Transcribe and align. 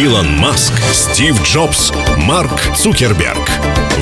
Илон 0.00 0.38
Маск, 0.38 0.72
Стив 0.94 1.42
Джобс, 1.42 1.92
Марк 2.16 2.74
Цукерберг. 2.74 3.50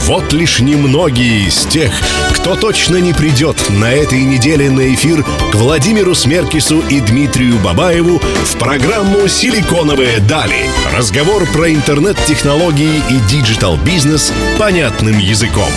Вот 0.06 0.32
лишь 0.32 0.60
немногие 0.60 1.48
из 1.48 1.66
тех, 1.66 1.92
кто 2.34 2.54
точно 2.54 2.98
не 2.98 3.12
придет 3.12 3.68
на 3.68 3.90
этой 3.90 4.22
неделе 4.22 4.70
на 4.70 4.94
эфир 4.94 5.24
к 5.24 5.56
Владимиру 5.56 6.14
Смеркису 6.14 6.78
и 6.88 7.00
Дмитрию 7.00 7.58
Бабаеву 7.58 8.20
в 8.20 8.56
программу 8.58 9.26
«Силиконовые 9.26 10.20
дали». 10.20 10.70
Разговор 10.96 11.48
про 11.52 11.74
интернет-технологии 11.74 13.02
и 13.10 13.18
digital-бизнес 13.28 14.32
понятным 14.56 15.18
языком. 15.18 15.72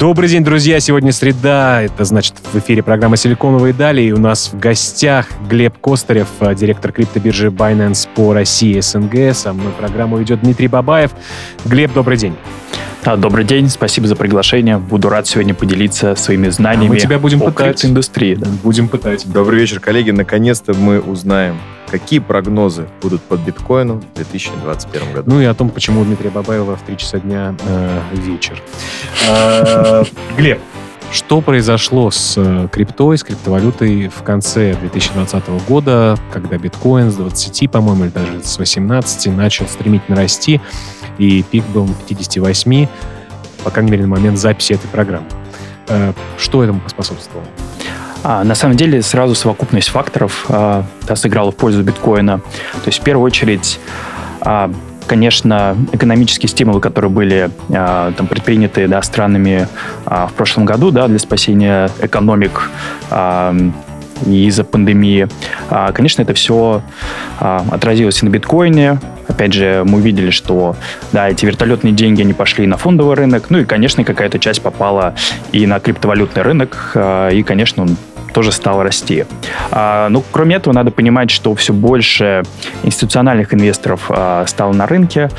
Добрый 0.00 0.30
день, 0.30 0.42
друзья! 0.42 0.80
Сегодня 0.80 1.12
среда, 1.12 1.82
это 1.82 2.04
значит 2.04 2.32
в 2.54 2.58
эфире 2.58 2.82
программа 2.82 3.18
«Силиконовые 3.18 3.74
дали». 3.74 4.00
И 4.00 4.12
у 4.12 4.16
нас 4.16 4.48
в 4.50 4.58
гостях 4.58 5.26
Глеб 5.46 5.76
Костарев, 5.76 6.26
э, 6.40 6.54
директор 6.54 6.90
криптобиржи 6.90 7.48
Binance 7.48 8.08
по 8.14 8.32
России 8.32 8.80
СНГ. 8.80 9.34
Со 9.34 9.52
мной 9.52 9.74
программу 9.74 10.16
ведет 10.16 10.40
Дмитрий 10.40 10.68
Бабаев. 10.68 11.10
Глеб, 11.66 11.92
добрый 11.92 12.16
день. 12.16 12.34
А, 13.02 13.16
добрый 13.16 13.46
день, 13.46 13.70
спасибо 13.70 14.06
за 14.06 14.14
приглашение. 14.14 14.76
Буду 14.76 15.08
рад 15.08 15.26
сегодня 15.26 15.54
поделиться 15.54 16.14
своими 16.16 16.50
знаниями 16.50 16.88
а 16.88 16.94
мы 16.94 17.00
тебя 17.00 17.18
будем 17.18 17.40
пытать. 17.40 17.84
индустрии. 17.84 18.34
Да. 18.34 18.46
Будем 18.62 18.88
пытать. 18.88 19.30
Добрый 19.30 19.58
вечер, 19.58 19.80
коллеги. 19.80 20.10
Наконец-то 20.10 20.74
мы 20.74 21.00
узнаем, 21.00 21.58
какие 21.90 22.18
прогнозы 22.18 22.88
будут 23.00 23.22
под 23.22 23.40
биткоином 23.40 24.02
в 24.02 24.14
2021 24.16 25.12
году. 25.14 25.30
Ну 25.30 25.40
и 25.40 25.44
о 25.46 25.54
том, 25.54 25.70
почему 25.70 26.02
у 26.02 26.04
Дмитрия 26.04 26.30
Бабаева 26.30 26.76
в 26.76 26.82
3 26.82 26.96
часа 26.98 27.20
дня 27.20 27.54
э, 27.66 28.00
вечер. 28.12 28.60
Э, 29.28 30.04
Глеб, 30.36 30.60
что 31.12 31.40
произошло 31.40 32.10
с 32.10 32.34
э, 32.36 32.68
криптой, 32.70 33.18
с 33.18 33.22
криптовалютой 33.22 34.08
в 34.08 34.22
конце 34.22 34.74
2020 34.74 35.48
года, 35.68 36.16
когда 36.32 36.56
биткоин 36.56 37.10
с 37.10 37.16
20, 37.16 37.70
по-моему, 37.70 38.04
или 38.04 38.10
даже 38.10 38.42
с 38.42 38.58
18 38.58 39.34
начал 39.34 39.66
стремительно 39.66 40.16
расти, 40.16 40.60
и 41.18 41.42
пик 41.42 41.64
был 41.66 41.86
на 41.86 41.94
58, 41.94 42.86
по 43.64 43.70
крайней 43.70 43.90
мере, 43.90 44.02
на 44.04 44.08
момент 44.08 44.38
записи 44.38 44.74
этой 44.74 44.88
программы. 44.88 45.26
Э, 45.88 46.12
что 46.38 46.62
этому 46.62 46.80
поспособствовало? 46.80 47.46
А, 48.22 48.44
на 48.44 48.54
самом 48.54 48.76
деле 48.76 49.02
сразу 49.02 49.34
совокупность 49.34 49.88
факторов 49.88 50.44
а, 50.48 50.84
да, 51.06 51.16
сыграла 51.16 51.52
в 51.52 51.56
пользу 51.56 51.82
биткоина. 51.82 52.38
То 52.38 52.86
есть 52.86 53.00
в 53.00 53.02
первую 53.02 53.24
очередь 53.24 53.80
а, 54.40 54.70
конечно, 55.10 55.76
экономические 55.90 56.48
стимулы, 56.48 56.80
которые 56.80 57.10
были 57.10 57.50
э, 57.68 58.12
там, 58.16 58.28
предприняты 58.28 58.86
да, 58.86 59.02
странами 59.02 59.66
э, 60.06 60.26
в 60.30 60.34
прошлом 60.34 60.64
году 60.64 60.92
да, 60.92 61.08
для 61.08 61.18
спасения 61.18 61.90
экономик 62.00 62.70
э, 63.10 63.70
из-за 64.24 64.62
пандемии, 64.62 65.26
э, 65.68 65.90
конечно, 65.92 66.22
это 66.22 66.32
все 66.34 66.82
э, 67.40 67.58
отразилось 67.72 68.22
и 68.22 68.26
на 68.26 68.30
биткоине. 68.30 69.00
Опять 69.26 69.52
же, 69.52 69.82
мы 69.84 69.98
увидели, 69.98 70.30
что 70.30 70.76
да, 71.10 71.28
эти 71.28 71.44
вертолетные 71.44 71.92
деньги, 71.92 72.22
они 72.22 72.32
пошли 72.32 72.68
на 72.68 72.76
фондовый 72.76 73.16
рынок, 73.16 73.46
ну 73.48 73.58
и, 73.58 73.64
конечно, 73.64 74.04
какая-то 74.04 74.38
часть 74.38 74.62
попала 74.62 75.16
и 75.50 75.66
на 75.66 75.80
криптовалютный 75.80 76.42
рынок, 76.42 76.92
э, 76.94 77.30
и, 77.32 77.42
конечно, 77.42 77.82
он 77.82 77.96
тоже 78.32 78.52
стал 78.52 78.82
расти. 78.82 79.24
А, 79.70 80.08
ну, 80.08 80.22
кроме 80.30 80.56
этого, 80.56 80.74
надо 80.74 80.90
понимать, 80.90 81.30
что 81.30 81.54
все 81.54 81.72
больше 81.72 82.42
институциональных 82.82 83.54
инвесторов 83.54 84.06
а, 84.08 84.44
стало 84.46 84.72
на 84.72 84.86
рынке. 84.86 85.30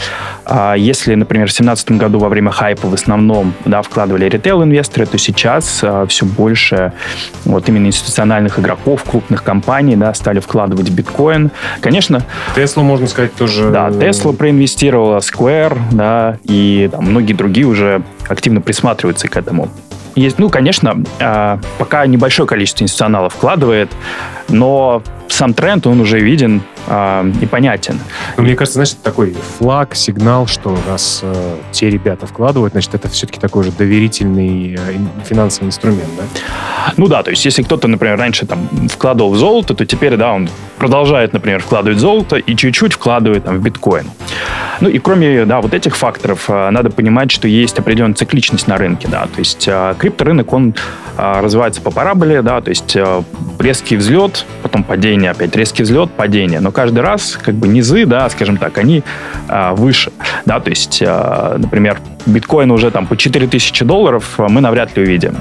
А, 0.45 0.75
если, 0.75 1.16
например, 1.16 1.47
в 1.47 1.52
2017 1.52 1.92
году 1.92 2.19
во 2.19 2.30
время 2.30 2.52
хайпа 2.52 2.88
в 2.88 2.94
основном 2.94 3.53
да, 3.66 3.81
вкладывали 3.81 4.25
ритейл-инвесторы, 4.25 5.06
то 5.06 5.17
сейчас 5.17 5.80
а, 5.84 6.06
все 6.08 6.25
больше 6.25 6.94
вот 7.45 7.67
именно 7.69 7.88
институциональных 7.88 8.59
игроков, 8.59 9.03
крупных 9.03 9.44
компаний 9.44 9.95
да, 9.95 10.14
стали 10.14 10.39
вкладывать 10.39 10.89
в 10.89 10.95
биткоин. 10.95 11.52
Конечно... 11.80 12.25
Теслу, 12.56 12.84
можно 12.84 13.08
сказать, 13.08 13.34
тоже... 13.36 13.69
Да, 13.69 13.89
Tesla 13.89 14.36
проинвестировала, 14.36 15.17
Square, 15.17 15.78
да, 15.92 16.38
и 16.44 16.89
там, 16.92 17.06
многие 17.06 17.34
другие 17.34 17.67
уже 17.67 18.03
активно 18.31 18.62
присматриваются 18.62 19.28
к 19.28 19.38
этому. 19.38 19.69
Есть, 20.16 20.40
ну, 20.40 20.50
конечно, 20.50 21.03
а, 21.19 21.59
пока 21.78 22.06
небольшое 22.06 22.47
количество 22.47 22.84
институционалов 22.84 23.34
вкладывает, 23.34 23.90
но 24.50 25.02
сам 25.34 25.53
тренд, 25.53 25.88
он 25.88 26.00
уже 26.02 26.19
виден 26.19 26.62
э, 26.88 27.31
и 27.42 27.46
понятен. 27.46 28.00
Ну, 28.38 28.44
мне 28.44 28.56
кажется, 28.56 28.75
знаешь, 28.75 28.92
это 28.92 29.03
такой 29.03 29.36
флаг, 29.58 29.96
сигнал, 29.96 30.47
что 30.47 30.78
раз 30.88 31.22
э, 31.24 31.56
те 31.72 31.90
ребята 31.90 32.25
вкладывают, 32.25 32.74
значит, 32.74 32.94
это 32.96 33.09
все-таки 33.09 33.40
такой 33.40 33.64
же 33.64 33.72
доверительный 33.72 34.75
э, 34.75 34.80
финансовый 35.25 35.68
инструмент, 35.68 36.09
да? 36.18 36.24
Ну 36.97 37.08
да, 37.08 37.24
то 37.24 37.30
есть 37.30 37.46
если 37.46 37.64
кто-то, 37.64 37.88
например, 37.88 38.18
раньше 38.18 38.46
там 38.46 38.68
вкладывал 38.90 39.31
в 39.31 39.38
золото, 39.38 39.74
то 39.74 39.86
теперь, 39.86 40.18
да, 40.18 40.34
он 40.34 40.50
продолжает, 40.78 41.34
например, 41.34 41.62
вкладывать 41.62 41.97
в 41.97 42.02
золото 42.02 42.38
и 42.38 42.56
чуть-чуть 42.56 42.94
вкладывает 42.94 43.44
там 43.44 43.58
в 43.58 43.62
биткоин. 43.62 44.09
Ну 44.81 44.90
и 44.90 44.97
кроме, 44.97 45.46
да, 45.46 45.62
вот 45.62 45.74
этих 45.74 45.96
факторов, 45.96 46.50
э, 46.50 46.70
надо 46.72 46.90
понимать, 46.90 47.31
что 47.31 47.47
есть 47.47 47.78
определенная 47.78 48.16
цикличность 48.16 48.68
на 48.68 48.78
рынке, 48.78 49.08
да, 49.08 49.28
то 49.28 49.40
есть 49.40 49.68
э, 49.68 49.94
крипторынок, 49.97 50.52
он 50.52 50.74
э, 51.18 51.41
развивается 51.41 51.81
по 51.81 51.91
параболе, 51.91 52.41
да, 52.41 52.62
то 52.62 52.70
есть 52.70 52.96
э, 52.96 53.24
резкий 53.59 53.96
взлет, 53.96 54.46
потом 54.72 54.84
падение, 54.84 55.32
опять 55.32 55.54
резкий 55.56 55.84
взлет, 55.84 56.12
падение, 56.12 56.62
но 56.62 56.72
каждый 56.72 57.00
раз 57.00 57.38
как 57.42 57.56
бы 57.56 57.68
низы, 57.68 58.06
да, 58.06 58.30
скажем 58.30 58.56
так, 58.56 58.78
они 58.78 59.04
э, 59.50 59.74
выше, 59.74 60.14
да, 60.46 60.62
то 60.62 60.70
есть, 60.70 61.02
э, 61.02 61.56
например, 61.58 62.00
биткоин 62.26 62.72
уже 62.72 62.90
там 62.90 63.06
по 63.06 63.18
4000 63.18 63.84
долларов 63.84 64.36
мы 64.38 64.62
навряд 64.62 64.96
ли 64.96 65.04
увидим. 65.04 65.36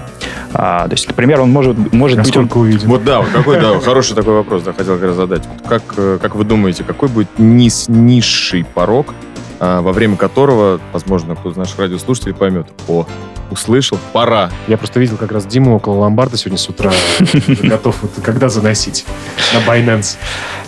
А, 0.52 0.88
то 0.88 0.92
есть, 0.92 1.06
например, 1.06 1.40
он 1.40 1.50
может, 1.50 1.92
может 1.92 2.18
а 2.18 2.22
быть... 2.22 2.32
Сколько 2.32 2.58
он... 2.58 2.62
увидим? 2.64 2.88
Вот 2.88 3.04
да, 3.04 3.22
какой, 3.32 3.60
да, 3.60 3.78
хороший 3.78 4.16
такой 4.16 4.34
вопрос, 4.34 4.62
да, 4.62 4.72
хотел 4.72 4.94
как 4.94 5.04
раз 5.04 5.14
задать. 5.14 5.42
Как, 5.68 5.82
э, 5.96 6.18
как 6.20 6.34
вы 6.34 6.44
думаете, 6.44 6.82
какой 6.82 7.08
будет 7.08 7.28
низ, 7.38 7.84
низший 7.88 8.64
порог, 8.64 9.14
а, 9.29 9.29
во 9.60 9.92
время 9.92 10.16
которого, 10.16 10.80
возможно, 10.92 11.36
кто 11.36 11.50
из 11.50 11.56
наших 11.56 11.78
радиослушателей 11.78 12.34
поймет, 12.34 12.66
о, 12.88 13.06
услышал, 13.50 13.98
пора. 14.12 14.50
Я 14.68 14.78
просто 14.78 15.00
видел 15.00 15.16
как 15.16 15.32
раз 15.32 15.46
Диму 15.46 15.76
около 15.76 15.94
ломбарда 15.94 16.36
сегодня 16.36 16.58
с 16.58 16.68
утра. 16.68 16.92
Готов 17.62 17.96
когда 18.22 18.48
заносить 18.48 19.04
на 19.52 19.70
Binance. 19.70 20.16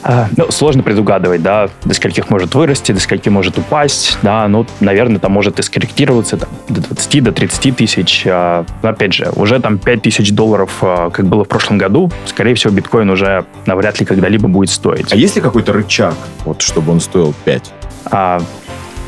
А, 0.03 0.29
ну, 0.37 0.51
сложно 0.51 0.83
предугадывать, 0.83 1.43
да, 1.43 1.69
до 1.85 1.95
скольких 1.95 2.29
может 2.29 2.55
вырасти, 2.55 2.91
до 2.91 3.01
скольких 3.01 3.31
может 3.31 3.57
упасть, 3.57 4.19
да, 4.23 4.49
ну, 4.49 4.67
наверное, 4.81 5.21
там 5.21 5.31
может 5.31 5.61
и 5.61 5.63
скорректироваться 5.63 6.39
там, 6.39 6.49
до 6.69 6.81
20, 6.81 7.23
до 7.23 7.33
30 7.33 7.77
тысяч. 7.77 8.25
А, 8.27 8.65
опять 8.83 9.15
же, 9.15 9.31
уже 9.37 9.61
там 9.61 9.79
5 9.79 10.03
тысяч 10.03 10.33
долларов, 10.33 10.79
а, 10.83 11.11
как 11.11 11.27
было 11.27 11.45
в 11.45 11.49
прошлом 11.49 11.79
году, 11.79 12.11
скорее 12.27 12.55
всего, 12.55 12.73
биткоин 12.73 13.11
уже 13.11 13.47
навряд 13.67 14.01
ли 14.01 14.07
когда-либо 14.07 14.49
будет 14.49 14.71
стоить. 14.71 15.13
А 15.13 15.17
есть 15.17 15.37
ли 15.37 15.43
какой-то 15.43 15.73
рычаг, 15.73 16.15
вот, 16.45 16.63
чтобы 16.63 16.91
он 16.93 17.01
стоил 17.01 17.33
5? 17.45 17.73
А, 18.07 18.43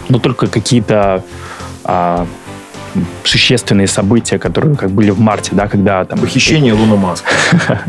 ну, 0.09 0.19
только 0.19 0.47
какие-то 0.47 1.23
а, 1.85 2.27
существенные 3.25 3.87
события, 3.87 4.39
которые 4.39 4.77
как 4.77 4.91
были 4.91 5.11
в 5.11 5.21
марте, 5.21 5.51
да, 5.53 5.69
когда 5.69 6.05
там... 6.05 6.19
Похищение 6.19 6.73
Луна 6.73 6.97
Маска. 6.97 7.29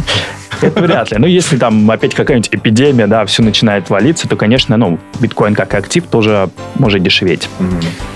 Это 0.61 0.81
вряд 0.81 1.11
ли. 1.11 1.17
Ну, 1.19 1.27
если 1.27 1.57
там 1.57 1.89
опять 1.89 2.13
какая-нибудь 2.13 2.49
эпидемия, 2.51 3.07
да, 3.07 3.25
все 3.25 3.43
начинает 3.43 3.89
валиться, 3.89 4.27
то, 4.27 4.35
конечно, 4.35 4.77
ну, 4.77 4.99
биткоин 5.19 5.55
как 5.55 5.73
актив 5.73 6.05
тоже 6.07 6.49
может 6.75 7.01
дешеветь. 7.03 7.49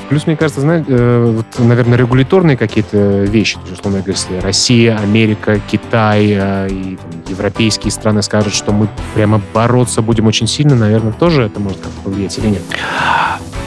Плюс, 0.09 0.25
мне 0.25 0.35
кажется, 0.35 0.61
знаете, 0.61 0.85
э, 0.89 1.33
вот, 1.37 1.45
наверное, 1.59 1.95
регуляторные 1.95 2.57
какие-то 2.57 2.97
вещи, 2.97 3.55
то 3.55 3.61
есть, 3.67 3.79
условно 3.79 3.99
говоря, 3.99 4.13
если 4.13 4.39
Россия, 4.43 4.97
Америка, 4.97 5.61
Китай 5.71 6.31
э, 6.31 6.67
и 6.69 6.95
там, 6.95 7.11
европейские 7.27 7.91
страны 7.91 8.23
скажут, 8.23 8.55
что 8.55 8.71
мы 8.71 8.87
прямо 9.13 9.39
бороться 9.53 10.01
будем 10.01 10.25
очень 10.25 10.47
сильно, 10.47 10.75
наверное, 10.75 11.11
тоже 11.13 11.43
это 11.43 11.59
может 11.59 11.77
как-то 11.79 12.01
повлиять 12.01 12.35
или 12.39 12.47
нет? 12.47 12.61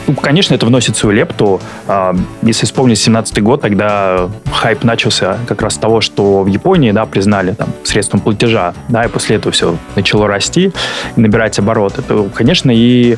Ну, 0.07 0.15
конечно, 0.15 0.53
это 0.53 0.65
вносит 0.65 0.97
свою 0.97 1.15
лепту. 1.15 1.61
А, 1.87 2.15
если 2.41 2.65
вспомнить 2.65 2.99
17 2.99 3.41
год, 3.41 3.61
тогда 3.61 4.29
хайп 4.51 4.83
начался 4.83 5.37
как 5.47 5.61
раз 5.61 5.75
с 5.75 5.77
того, 5.77 6.01
что 6.01 6.43
в 6.43 6.47
Японии, 6.47 6.91
да, 6.91 7.05
признали 7.05 7.53
там 7.53 7.69
средством 7.83 8.19
платежа, 8.19 8.62
да, 8.87 9.03
и 9.03 9.07
после 9.07 9.35
этого 9.37 9.51
все 9.51 9.77
начало 9.95 10.27
расти, 10.27 10.71
набирать 11.15 11.57
обороты, 11.59 12.01
то, 12.01 12.29
конечно, 12.33 12.71
и 12.73 13.17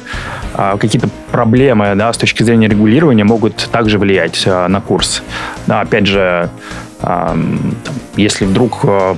а, 0.54 0.78
какие-то 0.78 1.10
проблемы, 1.31 1.94
да, 1.96 2.12
с 2.12 2.18
точки 2.18 2.44
зрения 2.44 2.68
регулирования 2.68 3.24
могут 3.24 3.56
также 3.72 4.00
влиять 4.00 4.44
а, 4.48 4.68
на 4.68 4.81
курс. 4.81 5.22
Да, 5.68 5.81
опять 5.81 6.08
же, 6.08 6.50
а, 7.02 7.30
там, 7.84 7.96
если 8.16 8.46
вдруг 8.46 8.80
а, 8.84 9.18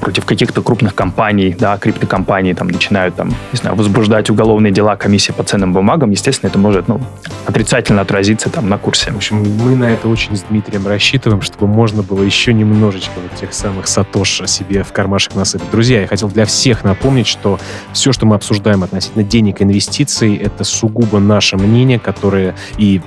против 0.00 0.24
каких-то 0.24 0.62
крупных 0.62 0.94
компаний, 0.94 1.56
да, 1.58 1.76
криптокомпаний 1.78 2.54
там 2.54 2.68
начинают 2.68 3.16
там, 3.16 3.28
не 3.52 3.56
знаю, 3.56 3.76
возбуждать 3.76 4.30
уголовные 4.30 4.72
дела 4.72 4.96
комиссии 4.96 5.32
по 5.32 5.42
ценным 5.42 5.72
бумагам, 5.72 6.10
естественно, 6.10 6.48
это 6.48 6.58
может, 6.58 6.88
ну, 6.88 7.00
отрицательно 7.46 8.02
отразиться 8.02 8.50
там 8.50 8.68
на 8.68 8.78
курсе. 8.78 9.10
В 9.12 9.16
общем, 9.16 9.42
мы 9.62 9.76
на 9.76 9.84
это 9.84 10.08
очень 10.08 10.36
с 10.36 10.42
Дмитрием 10.42 10.86
рассчитываем, 10.86 11.42
чтобы 11.42 11.66
можно 11.66 12.02
было 12.02 12.22
еще 12.22 12.52
немножечко 12.52 13.12
вот 13.16 13.38
тех 13.38 13.52
самых 13.52 13.86
сатош 13.86 14.42
себе 14.46 14.82
в 14.82 14.92
кармашек 14.92 15.34
насыпать. 15.34 15.70
Друзья, 15.70 16.02
я 16.02 16.06
хотел 16.06 16.28
для 16.28 16.44
всех 16.44 16.84
напомнить, 16.84 17.26
что 17.26 17.58
все, 17.92 18.12
что 18.12 18.26
мы 18.26 18.36
обсуждаем 18.36 18.82
относительно 18.82 19.24
денег 19.24 19.60
и 19.60 19.64
инвестиций, 19.64 20.36
это 20.36 20.64
сугубо 20.64 21.18
наше 21.18 21.56
мнение, 21.56 21.98
которое 21.98 22.54
и 22.76 23.00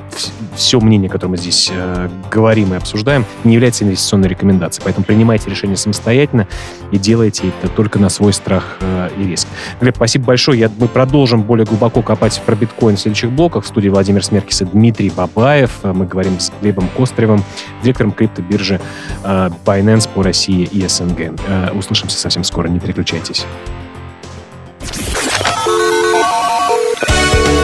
все 0.56 0.80
мнение, 0.80 1.10
которое 1.10 1.32
мы 1.32 1.38
здесь 1.38 1.70
э, 1.72 2.10
говорим 2.32 2.74
и 2.74 2.78
обсуждаем, 2.78 3.26
не 3.44 3.54
является 3.54 3.84
инвестиционной 3.84 4.28
рекомендацией. 4.30 4.84
Поэтому 4.84 5.06
принимайте 5.06 5.50
решение 5.50 5.78
самостоятельно 5.78 6.48
и 6.92 6.98
делайте 6.98 7.50
это 7.50 7.72
только 7.72 8.00
на 8.00 8.10
свой 8.10 8.34
страх 8.34 8.78
э, 8.82 9.10
и 9.18 9.24
риск. 9.24 9.48
Глеб, 9.82 9.96
спасибо 9.96 10.26
большое. 10.26 10.60
Я, 10.60 10.72
мы 10.78 10.88
продолжим 10.88 11.44
более 11.44 11.66
глубоко 11.66 12.02
копать 12.02 12.42
про 12.46 12.56
биткоин 12.56 12.98
в 12.98 13.00
следующих 13.00 13.32
блоках. 13.32 13.64
В 13.64 13.68
студии 13.68 13.90
Владимир 13.90 14.24
Смеркис 14.24 14.62
и 14.62 14.66
Дмитрий 14.66 15.10
Бабаев. 15.10 15.84
Мы 15.84 16.06
говорим 16.06 16.40
с 16.40 16.52
Глебом 16.62 16.90
Костревым, 16.98 17.44
директором 17.84 18.12
криптобиржи 18.12 18.80
э, 19.24 19.50
Binance 19.66 20.10
по 20.14 20.24
России 20.24 20.64
и 20.64 20.88
СНГ. 20.88 21.40
Э, 21.48 21.72
услышимся 21.74 22.18
совсем 22.18 22.44
скоро. 22.44 22.68
Не 22.68 22.80
переключайтесь. 22.80 23.46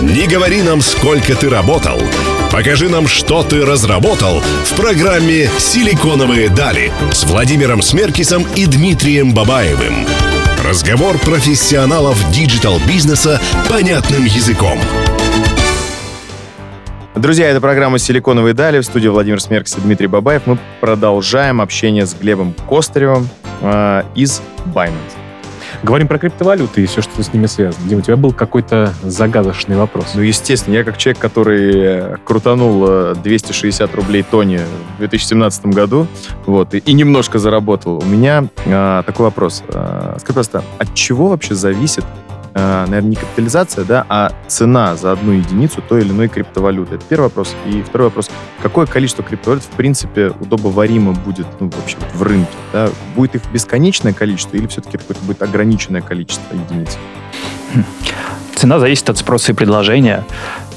Не 0.01 0.27
говори 0.27 0.61
нам, 0.61 0.81
сколько 0.81 1.35
ты 1.35 1.49
работал. 1.49 1.99
Покажи 2.55 2.87
нам, 2.87 3.05
что 3.05 3.43
ты 3.43 3.65
разработал 3.65 4.39
в 4.39 4.75
программе 4.77 5.49
«Силиконовые 5.57 6.47
дали» 6.47 6.89
с 7.11 7.25
Владимиром 7.25 7.81
Смеркисом 7.81 8.45
и 8.55 8.65
Дмитрием 8.65 9.33
Бабаевым. 9.33 10.07
Разговор 10.63 11.17
профессионалов 11.17 12.17
digital-бизнеса 12.31 13.41
понятным 13.69 14.23
языком. 14.23 14.79
Друзья, 17.13 17.49
это 17.49 17.59
программа 17.59 17.99
«Силиконовые 17.99 18.53
дали» 18.53 18.79
в 18.79 18.85
студии 18.85 19.09
Владимир 19.09 19.41
Смеркис 19.41 19.77
и 19.77 19.81
Дмитрий 19.81 20.07
Бабаев. 20.07 20.43
Мы 20.45 20.57
продолжаем 20.79 21.59
общение 21.59 22.05
с 22.05 22.13
Глебом 22.13 22.55
Костаревым 22.69 23.27
э, 23.63 24.03
из 24.15 24.41
Binance. 24.73 25.24
Говорим 25.85 26.07
про 26.07 26.17
криптовалюты 26.17 26.81
и 26.81 26.87
все, 26.87 27.03
что 27.03 27.21
с 27.21 27.31
ними 27.31 27.45
связано. 27.45 27.87
Дима, 27.87 27.99
у 27.99 28.03
тебя 28.03 28.17
был 28.17 28.33
какой-то 28.33 28.91
загадочный 29.03 29.77
вопрос. 29.77 30.13
Ну, 30.15 30.21
естественно, 30.21 30.73
я 30.73 30.83
как 30.83 30.97
человек, 30.97 31.21
который 31.21 32.17
крутанул 32.23 33.13
260 33.13 33.93
э, 33.93 33.95
рублей 33.95 34.23
Тони 34.23 34.61
в 34.95 34.99
2017 34.99 35.67
году, 35.67 36.07
вот, 36.47 36.73
и, 36.73 36.79
и 36.79 36.93
немножко 36.93 37.37
заработал, 37.37 38.01
у 38.03 38.05
меня 38.07 38.45
а, 38.65 39.03
такой 39.03 39.25
вопрос. 39.25 39.63
А, 39.75 40.17
скажи 40.19 40.33
просто, 40.33 40.63
от 40.79 40.91
чего 40.95 41.27
вообще 41.27 41.53
зависит 41.53 42.03
Э, 42.03 42.24
наверное, 42.55 43.09
не 43.09 43.15
капитализация, 43.15 43.83
да, 43.83 44.05
а 44.07 44.31
цена 44.47 44.95
за 44.95 45.11
одну 45.11 45.33
единицу 45.33 45.81
той 45.81 46.01
или 46.01 46.11
иной 46.11 46.29
криптовалюты. 46.29 46.95
Это 46.95 47.03
первый 47.07 47.25
вопрос. 47.25 47.53
И 47.65 47.81
второй 47.81 48.07
вопрос. 48.07 48.29
Какое 48.61 48.85
количество 48.85 49.23
криптовалют, 49.23 49.63
в 49.63 49.69
принципе, 49.69 50.31
удобоваримо 50.39 51.11
будет, 51.11 51.47
ну, 51.59 51.69
вообще 51.75 51.97
в 52.13 52.23
рынке? 52.23 52.53
Да? 52.71 52.89
Будет 53.15 53.35
их 53.35 53.41
бесконечное 53.51 54.13
количество 54.13 54.55
или 54.55 54.67
все-таки 54.67 54.97
какое-то 54.97 55.23
будет 55.25 55.41
ограниченное 55.41 56.01
количество 56.01 56.55
единиц? 56.55 56.97
Цена 58.55 58.79
зависит 58.79 59.09
от 59.09 59.17
спроса 59.17 59.51
и 59.51 59.55
предложения. 59.55 60.23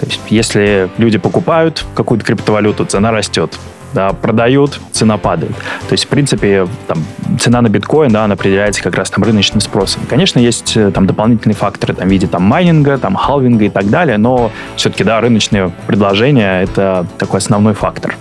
То 0.01 0.07
есть, 0.07 0.21
если 0.31 0.91
люди 0.99 1.19
покупают 1.19 1.85
какую-то 1.95 2.25
криптовалюту, 2.25 2.85
цена 2.87 3.13
растет 3.13 3.57
да, 3.93 4.11
продают, 4.11 4.81
цена 4.93 5.17
падает. 5.17 5.53
То 5.89 5.93
есть, 5.93 6.05
в 6.05 6.09
принципе, 6.09 6.67
там, 6.87 6.99
цена 7.39 7.63
на 7.63 7.69
биткоин, 7.69 8.11
да, 8.11 8.25
она 8.25 8.35
определяется 8.35 8.83
как 8.83 8.97
раз 8.97 9.11
там 9.11 9.25
рыночным 9.25 9.61
спросом. 9.61 10.03
Конечно, 10.09 10.39
есть 10.39 10.77
э, 10.77 10.91
там 10.91 11.07
дополнительные 11.07 11.57
факторы 11.57 11.95
там, 11.95 12.09
в 12.09 12.11
виде 12.11 12.27
там 12.27 12.43
майнинга, 12.43 12.99
там 12.99 13.15
халвинга 13.15 13.65
и 13.65 13.71
так 13.71 13.89
далее, 13.91 14.19
но 14.19 14.51
все-таки, 14.77 15.05
да, 15.05 15.21
рыночное 15.21 15.71
предложение— 15.87 16.63
это 16.65 17.07
такой 17.19 17.39
основной 17.39 17.75
фактор. 17.75 18.17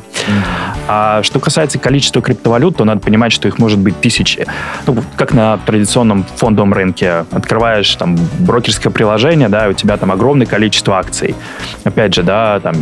А 0.87 1.21
что 1.23 1.39
касается 1.39 1.79
количества 1.79 2.21
криптовалют, 2.21 2.77
то 2.77 2.85
надо 2.85 3.01
понимать, 3.01 3.31
что 3.31 3.47
их 3.47 3.59
может 3.59 3.79
быть 3.79 3.99
тысячи. 3.99 4.45
Ну, 4.85 5.03
как 5.15 5.33
на 5.33 5.57
традиционном 5.57 6.25
фондовом 6.35 6.73
рынке. 6.73 7.25
Открываешь 7.31 7.93
там 7.95 8.17
брокерское 8.39 8.91
приложение, 8.91 9.49
да, 9.49 9.67
и 9.67 9.69
у 9.69 9.73
тебя 9.73 9.97
там 9.97 10.11
огромное 10.11 10.47
количество 10.47 10.97
акций. 10.97 11.35
Опять 11.83 12.13
же, 12.13 12.23
да, 12.23 12.59
там 12.59 12.75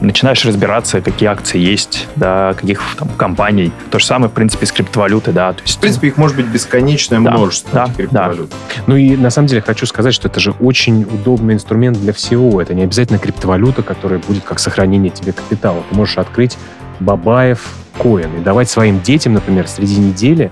начинаешь 0.00 0.44
разбираться, 0.44 1.00
какие 1.00 1.28
акции 1.28 1.58
есть, 1.58 2.08
да, 2.16 2.54
каких 2.54 2.82
там 2.98 3.08
компаний. 3.16 3.72
То 3.90 3.98
же 3.98 4.06
самое, 4.06 4.30
в 4.30 4.32
принципе, 4.32 4.66
с 4.66 4.72
криптовалютой, 4.72 5.34
да. 5.34 5.52
То 5.52 5.62
есть, 5.62 5.76
в 5.76 5.80
принципе, 5.80 6.08
их 6.08 6.16
может 6.16 6.36
быть 6.36 6.46
бесконечное 6.46 7.20
да, 7.20 7.30
множество, 7.32 7.70
да, 7.86 7.92
криптовалют. 7.94 8.50
Да. 8.50 8.82
Ну 8.86 8.96
и 8.96 9.16
на 9.16 9.30
самом 9.30 9.48
деле 9.48 9.60
хочу 9.60 9.86
сказать, 9.86 10.14
что 10.14 10.28
это 10.28 10.40
же 10.40 10.52
очень 10.52 11.02
удобный 11.02 11.54
инструмент 11.54 12.00
для 12.00 12.12
всего. 12.12 12.60
Это 12.62 12.74
не 12.74 12.82
обязательно 12.82 13.18
криптовалюта, 13.18 13.82
которая 13.82 14.20
будет 14.20 14.44
как 14.44 14.58
сохранение 14.58 15.10
тебе 15.10 15.32
капитала. 15.32 15.82
Ты 15.90 15.96
можешь 15.96 16.18
открыть 16.18 16.56
Бабаев 17.00 17.74
коин 17.98 18.36
и 18.38 18.40
давать 18.40 18.68
своим 18.70 19.00
детям, 19.00 19.34
например, 19.34 19.66
среди 19.68 19.96
недели 19.96 20.50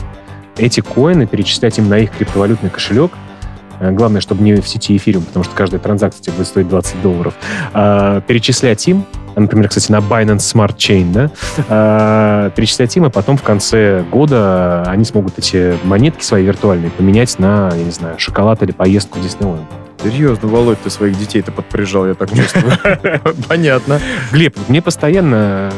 эти 0.57 0.81
коины, 0.81 1.27
перечислять 1.27 1.79
им 1.79 1.89
на 1.89 1.99
их 1.99 2.11
криптовалютный 2.11 2.71
кошелек, 2.71 3.13
э, 3.81 3.93
Главное, 3.93 4.21
чтобы 4.21 4.43
не 4.43 4.55
в 4.55 4.67
сети 4.67 4.97
эфириум, 4.97 5.25
потому 5.25 5.45
что 5.45 5.55
каждая 5.55 5.81
транзакция 5.81 6.23
тебе 6.23 6.35
будет 6.35 6.47
стоить 6.49 6.69
20 6.69 7.01
долларов. 7.01 7.35
А, 7.73 8.21
перечислять 8.23 8.87
им, 8.89 9.05
например, 9.37 9.69
кстати, 9.69 9.93
на 9.93 9.99
Binance 9.99 10.39
Smart 10.39 10.77
Chain, 10.77 11.13
да, 11.13 11.31
а, 11.69 12.51
перечислять 12.51 12.97
им, 12.97 13.07
и 13.07 13.11
потом 13.11 13.37
в 13.37 13.43
конце 13.43 14.03
года 14.11 14.83
они 14.89 15.05
смогут 15.05 15.39
эти 15.39 15.77
монетки 15.85 16.25
свои 16.25 16.45
виртуальные 16.45 16.91
поменять 16.91 17.39
на, 17.39 17.71
я 17.73 17.85
не 17.85 17.93
знаю, 17.93 18.19
шоколад 18.19 18.63
или 18.63 18.73
поездку 18.73 19.21
в 19.21 19.23
Диснейленд. 19.23 19.69
Серьезно, 20.03 20.49
Володь, 20.49 20.81
ты 20.81 20.91
своих 20.91 21.19
детей-то 21.19 21.51
подприжал, 21.51 22.07
я 22.07 22.15
так 22.15 22.33
чувствую. 22.33 22.73
Понятно. 23.49 24.01
Глеб, 24.31 24.57
мне 24.69 24.81
постоянно 24.81 25.73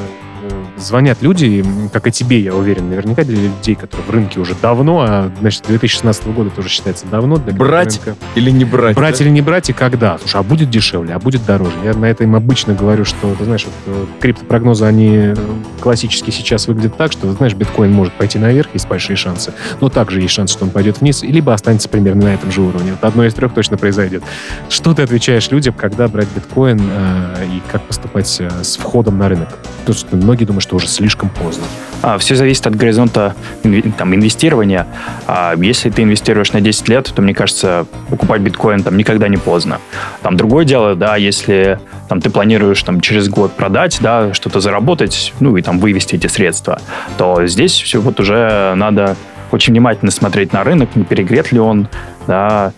звонят 0.81 1.19
люди, 1.23 1.65
как 1.93 2.07
и 2.07 2.11
тебе, 2.11 2.41
я 2.41 2.55
уверен, 2.55 2.91
наверняка 2.91 3.25
для 3.25 3.43
людей, 3.43 3.75
которые 3.75 4.07
в 4.07 4.11
рынке 4.11 4.41
уже 4.41 4.55
давно, 4.61 5.01
а 5.01 5.31
значит, 5.41 5.65
2016 5.67 6.27
года 6.29 6.51
тоже 6.51 6.69
считается 6.69 7.07
давно. 7.07 7.37
Для 7.37 7.53
брать 7.53 8.01
рынка. 8.05 8.21
или 8.35 8.51
не 8.51 8.65
брать? 8.65 8.97
Брать 8.97 9.19
да? 9.19 9.25
или 9.25 9.31
не 9.31 9.43
брать 9.43 9.71
и 9.71 9.73
когда? 9.73 10.19
Слушай, 10.19 10.41
а 10.41 10.43
будет 10.43 10.71
дешевле, 10.71 11.15
а 11.15 11.19
будет 11.19 11.45
дороже. 11.45 11.75
Я 11.85 11.95
на 11.95 12.07
это 12.07 12.25
им 12.25 12.35
обычно 12.35 12.75
говорю, 12.75 13.05
что, 13.05 13.35
ты 13.35 13.45
знаешь, 13.45 13.65
вот, 13.65 13.75
э, 13.87 14.07
криптопрогнозы, 14.21 14.85
они 14.85 15.17
э, 15.17 15.35
классически 15.81 16.31
сейчас 16.31 16.67
выглядят 16.67 16.97
так, 16.97 17.13
что, 17.13 17.31
знаешь, 17.33 17.55
биткоин 17.55 17.93
может 17.93 18.15
пойти 18.15 18.39
наверх, 18.39 18.69
есть 18.73 18.89
большие 18.89 19.17
шансы, 19.17 19.53
но 19.81 19.89
также 19.89 20.21
есть 20.21 20.35
шанс, 20.35 20.53
что 20.53 20.65
он 20.65 20.71
пойдет 20.71 21.01
вниз, 21.01 21.23
либо 21.23 21.53
останется 21.53 21.89
примерно 21.89 22.25
на 22.25 22.35
этом 22.35 22.51
же 22.51 22.61
уровне. 22.61 22.93
Вот 22.93 23.05
одно 23.05 23.25
из 23.25 23.35
трех 23.35 23.53
точно 23.55 23.77
произойдет. 23.77 24.23
Что 24.69 24.95
ты 24.95 25.03
отвечаешь 25.03 25.51
людям, 25.51 25.75
когда 25.75 26.09
брать 26.09 26.29
биткоин 26.35 26.81
э, 26.81 27.47
и 27.47 27.63
как 27.71 27.83
поступать 27.83 28.37
э, 28.41 28.49
с 28.63 28.77
входом 28.77 29.19
на 29.19 29.29
рынок? 29.29 29.49
Потому 29.81 29.97
что 29.97 30.17
многие 30.17 30.45
думают, 30.45 30.63
что 30.63 30.70
уже 30.77 30.89
слишком 30.89 31.29
поздно. 31.29 31.65
А, 32.03 32.19
все 32.19 32.35
зависит 32.35 32.67
от 32.67 32.77
горизонта 32.77 33.35
там, 33.99 34.15
инвестирования. 34.15 34.87
А, 35.27 35.55
если 35.57 35.91
ты 35.91 36.03
инвестируешь 36.03 36.53
на 36.53 36.61
10 36.61 36.89
лет, 36.89 37.13
то, 37.15 37.23
мне 37.23 37.35
кажется, 37.35 37.87
покупать 38.09 38.41
биткоин 38.41 38.83
там 38.83 38.97
никогда 38.97 39.29
не 39.29 39.37
поздно. 39.37 39.81
Там 40.23 40.37
другое 40.37 40.65
дело, 40.65 40.95
да, 40.95 41.17
если 41.17 41.79
там, 42.09 42.21
ты 42.21 42.31
планируешь 42.31 42.83
там, 42.83 43.01
через 43.01 43.29
год 43.29 43.53
продать, 43.53 43.99
да, 44.01 44.33
что-то 44.33 44.61
заработать, 44.61 45.33
ну 45.41 45.57
и 45.57 45.63
там 45.63 45.79
вывести 45.79 46.17
эти 46.17 46.27
средства, 46.27 46.81
то 47.19 47.47
здесь 47.47 47.73
все 47.73 48.01
вот 48.01 48.19
уже 48.21 48.75
надо 48.77 49.17
очень 49.53 49.73
внимательно 49.73 50.11
смотреть 50.11 50.53
на 50.53 50.65
рынок, 50.65 50.91
не 50.95 51.05
перегрет 51.05 51.53
ли 51.53 51.59
он, 51.59 51.89
да, 52.27 52.73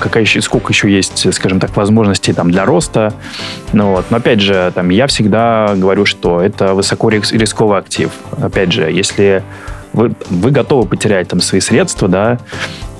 какая 0.00 0.22
еще, 0.22 0.40
сколько 0.40 0.72
еще 0.72 0.90
есть, 0.90 1.32
скажем 1.34 1.60
так, 1.60 1.76
возможностей 1.76 2.32
там 2.32 2.50
для 2.50 2.64
роста. 2.64 3.12
Ну, 3.72 3.92
вот. 3.92 4.06
Но 4.10 4.16
опять 4.16 4.40
же, 4.40 4.72
там, 4.74 4.90
я 4.90 5.06
всегда 5.06 5.74
говорю, 5.76 6.04
что 6.06 6.40
это 6.40 6.74
высоко 6.74 7.10
рисковый 7.10 7.78
актив. 7.78 8.10
Опять 8.40 8.72
же, 8.72 8.90
если 8.90 9.42
вы, 9.92 10.12
вы 10.30 10.50
готовы 10.50 10.88
потерять 10.88 11.28
там 11.28 11.40
свои 11.40 11.60
средства, 11.60 12.08
да, 12.08 12.38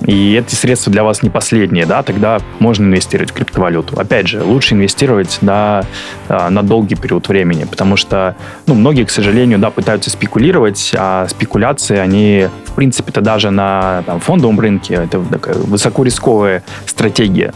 и 0.06 0.35
эти 0.35 0.54
средства 0.54 0.92
для 0.92 1.04
вас 1.04 1.23
не 1.23 1.30
последние, 1.30 1.87
да, 1.87 2.02
тогда 2.02 2.40
можно 2.59 2.85
инвестировать 2.85 3.30
в 3.30 3.35
криптовалюту. 3.35 3.99
Опять 3.99 4.28
же, 4.28 4.42
лучше 4.42 4.75
инвестировать 4.75 5.38
да, 5.40 5.85
а, 6.28 6.50
на 6.50 6.62
долгий 6.62 6.97
период 6.97 7.28
времени, 7.28 7.64
потому 7.64 7.97
что, 7.97 8.37
ну, 8.66 8.75
многие, 8.75 9.04
к 9.04 9.11
сожалению, 9.11 9.59
да, 9.59 9.71
пытаются 9.71 10.11
спекулировать, 10.11 10.92
а 10.97 11.26
спекуляции, 11.28 11.97
они, 11.97 12.49
в 12.66 12.73
принципе-то, 12.73 13.21
даже 13.21 13.50
на 13.50 14.02
там, 14.06 14.21
фондовом 14.21 14.59
рынке, 14.59 14.94
это 14.94 15.21
такая 15.21 15.54
высокорисковая 15.54 16.64
стратегия. 16.87 17.52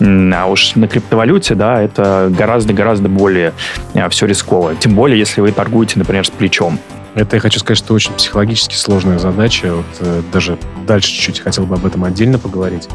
А 0.00 0.46
уж 0.46 0.74
на 0.74 0.88
криптовалюте, 0.88 1.54
да, 1.54 1.80
это 1.80 2.30
гораздо-гораздо 2.36 3.08
более 3.08 3.52
а, 3.94 4.08
все 4.08 4.26
рисково. 4.26 4.74
Тем 4.74 4.94
более, 4.94 5.18
если 5.18 5.40
вы 5.40 5.52
торгуете, 5.52 5.98
например, 5.98 6.26
с 6.26 6.30
плечом. 6.30 6.78
Это, 7.16 7.36
я 7.36 7.40
хочу 7.40 7.58
сказать, 7.58 7.78
что 7.78 7.94
очень 7.94 8.12
психологически 8.12 8.74
сложная 8.74 9.18
задача. 9.18 9.74
Вот 9.74 9.86
э, 10.00 10.22
даже 10.32 10.58
дальше 10.86 11.08
чуть-чуть 11.10 11.40
хотел 11.40 11.64
бы 11.64 11.74
об 11.74 11.86
этом 11.86 12.04
отдельно 12.04 12.38
поговорить. 12.38 12.88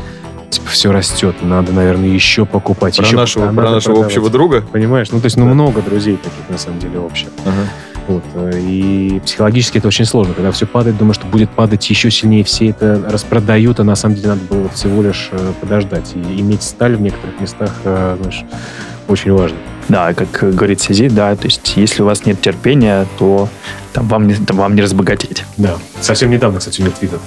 Типа, 0.52 0.70
все 0.70 0.92
растет, 0.92 1.38
надо, 1.42 1.72
наверное, 1.74 2.10
еще 2.10 2.46
покупать. 2.46 2.98
Про 2.98 3.06
еще 3.06 3.16
нашего, 3.16 3.46
про 3.52 3.72
нашего 3.72 3.94
продавать. 3.94 4.06
общего 4.12 4.30
друга? 4.30 4.62
Понимаешь? 4.62 5.10
Ну, 5.12 5.20
то 5.20 5.26
есть, 5.26 5.38
ну, 5.38 5.46
Да. 5.46 5.54
много 5.54 5.82
друзей 5.82 6.18
таких, 6.18 6.50
на 6.50 6.58
самом 6.60 6.78
деле, 6.80 7.00
общих. 7.00 7.30
Ага. 7.46 7.68
Вот. 8.08 8.24
э, 8.36 8.60
И 8.62 9.20
психологически 9.26 9.80
это 9.80 9.88
очень 9.88 10.06
сложно. 10.06 10.36
Когда 10.36 10.52
все 10.52 10.68
падает, 10.68 10.98
думаешь, 10.98 11.16
что 11.16 11.26
будет 11.26 11.50
падать 11.50 11.90
еще 11.90 12.12
сильнее, 12.12 12.44
все 12.44 12.70
это 12.70 13.04
распродают, 13.10 13.80
а 13.80 13.84
на 13.84 13.96
самом 13.96 14.16
деле 14.16 14.28
надо 14.30 14.42
было 14.44 14.70
всего 14.70 15.02
лишь 15.02 15.30
э, 15.32 15.54
подождать. 15.60 16.12
И 16.16 16.40
иметь 16.42 16.62
сталь 16.62 16.96
в 16.96 17.02
некоторых 17.02 17.40
местах, 17.40 17.72
знаешь, 17.84 18.44
очень 19.12 19.34
важно. 19.34 19.58
Да, 19.90 20.14
как 20.14 20.56
говорит 20.56 20.80
Сизит, 20.80 21.14
да, 21.14 21.36
то 21.36 21.46
есть 21.46 21.74
если 21.76 22.02
у 22.02 22.06
вас 22.06 22.26
нет 22.26 22.40
терпения, 22.42 23.06
то 23.20 23.50
там 23.94 24.08
вам 24.08 24.28
не, 24.28 24.36
там 24.36 24.58
вам 24.58 24.76
не 24.76 24.82
разбогатеть. 24.82 25.44
Да. 25.58 25.76
Совсем 26.00 26.30
недавно, 26.30 26.60
кстати, 26.60 26.82
у 26.82 26.86
меня 26.86 26.94
твит 26.98 27.12
был, 27.12 27.20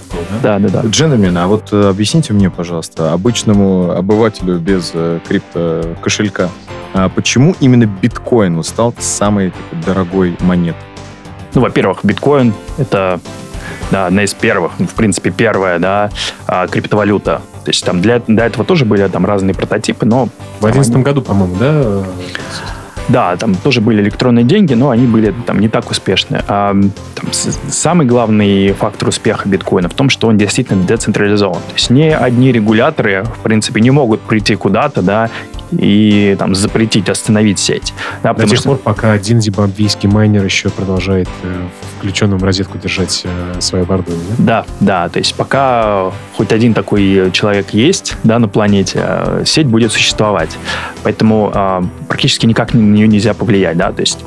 да? 0.43 0.59
Да, 0.59 0.69
да, 0.69 0.83
да. 0.83 0.89
Джентльмены, 0.89 1.39
а 1.39 1.47
вот 1.47 1.73
э, 1.73 1.89
объясните 1.89 2.33
мне, 2.33 2.51
пожалуйста, 2.51 3.13
обычному 3.13 3.91
обывателю 3.91 4.59
без 4.59 4.93
э, 4.95 5.21
крипто 5.29 5.97
кошелька, 6.03 6.49
а 6.95 7.09
почему 7.09 7.55
именно 7.61 7.87
биткоин 7.87 8.63
стал 8.63 8.95
самой 8.99 9.51
такой 9.51 9.85
дорогой 9.85 10.37
монетой? 10.41 10.81
Ну, 11.55 11.61
во-первых, 11.61 12.01
биткоин— 12.03 12.55
это 12.79 13.21
да, 13.91 14.07
одна 14.07 14.25
из 14.25 14.35
первых, 14.35 14.73
ну, 14.79 14.87
в 14.87 14.95
принципе, 14.95 15.31
первая, 15.31 15.79
да, 15.79 16.11
а, 16.47 16.67
криптовалюта. 16.67 17.43
То 17.65 17.71
есть 17.71 17.85
там 17.85 18.01
для, 18.01 18.21
для 18.21 18.47
этого 18.47 18.65
тоже 18.65 18.85
были 18.85 19.07
там 19.09 19.25
разные 19.25 19.55
прототипы, 19.55 20.07
но... 20.07 20.27
В 20.61 20.63
2011 20.63 20.97
году, 20.99 21.23
по-моему, 21.23 21.57
да? 21.59 22.03
Да, 23.09 23.37
там 23.37 23.55
тоже 23.55 23.81
были 23.81 24.01
электронные 24.03 24.45
деньги, 24.45 24.75
но 24.75 24.91
они 24.91 25.07
были 25.07 25.35
там 25.47 25.59
не 25.59 25.69
так 25.69 25.91
успешны. 25.91 26.43
А, 26.49 26.73
там, 27.15 27.33
самый 27.33 28.07
главный 28.07 28.73
фактор 28.73 29.09
успеха 29.09 29.49
биткоина 29.49 29.89
в 29.89 29.95
том, 29.95 30.09
что 30.09 30.29
он 30.29 30.39
действительно 30.39 30.83
децентрализован. 30.85 31.57
То 31.57 31.75
есть 31.75 31.91
не 31.91 32.15
одни 32.17 32.51
регуляторы, 32.51 33.25
в 33.25 33.43
принципе, 33.43 33.81
не 33.81 33.91
могут 33.91 34.21
прийти 34.23 34.57
куда-то, 34.57 35.03
да, 35.03 35.31
и 35.79 36.37
там 36.39 36.55
запретить, 36.55 37.09
остановить 37.09 37.59
сеть. 37.59 37.93
Да, 38.23 38.35
До 38.35 38.47
тех 38.47 38.59
что... 38.59 38.71
пор, 38.71 38.79
пока 38.79 39.13
один 39.13 39.41
зимбабвийский 39.41 40.09
майнер 40.09 40.45
еще 40.45 40.71
продолжает 40.71 41.29
э, 41.43 41.67
включенным 41.99 42.39
в 42.39 42.45
розетку 42.45 42.79
держать 42.79 43.23
э, 43.25 43.61
свое 43.61 43.85
оборудование. 43.85 44.25
Да? 44.39 44.65
да, 44.81 45.05
да. 45.05 45.09
То 45.09 45.19
есть 45.19 45.35
пока 45.35 46.13
хоть 46.37 46.53
один 46.53 46.75
такой 46.75 47.31
человек 47.33 47.71
есть 47.71 48.17
да, 48.25 48.39
на 48.39 48.49
планете, 48.49 49.01
э, 49.03 49.43
сеть 49.47 49.67
будет 49.67 49.93
существовать. 49.93 50.57
Поэтому 51.03 51.51
э, 51.55 51.83
практически 52.09 52.47
никак 52.47 52.75
на 52.75 52.79
нее 52.79 53.09
нельзя 53.09 53.35
повлиять. 53.35 53.77
Да? 53.77 53.93
То 53.93 54.01
есть 54.01 54.25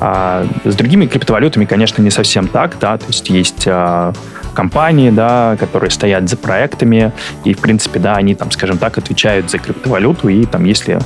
э, 0.00 0.46
с 0.64 0.74
другими 0.74 1.06
криптовалютами, 1.06 1.64
конечно, 1.64 2.02
не 2.02 2.10
совсем 2.10 2.48
так. 2.48 2.76
Да? 2.80 2.98
То 2.98 3.06
есть 3.06 3.28
есть... 3.30 3.64
Э, 3.66 4.12
компании, 4.54 5.10
да, 5.10 5.56
которые 5.58 5.90
стоят 5.90 6.28
за 6.28 6.36
проектами, 6.36 7.12
и, 7.44 7.54
в 7.54 7.58
принципе, 7.58 7.98
да, 7.98 8.14
они, 8.14 8.34
там, 8.34 8.50
скажем 8.50 8.78
так, 8.78 8.98
отвечают 8.98 9.50
за 9.50 9.58
криптовалюту, 9.58 10.28
и 10.28 10.44
там, 10.44 10.64
если 10.64 10.98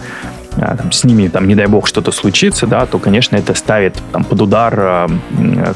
а, 0.59 0.76
там, 0.76 0.91
с 0.91 1.05
ними, 1.05 1.29
там, 1.29 1.47
не 1.47 1.55
дай 1.55 1.67
бог, 1.67 1.87
что-то 1.87 2.12
случится, 2.12 2.67
да, 2.67 2.87
то, 2.87 2.99
конечно, 2.99 3.37
это 3.37 3.55
ставит 3.55 3.95
там, 4.12 4.25
под 4.25 4.41
удар 4.41 4.75
э, 4.79 5.09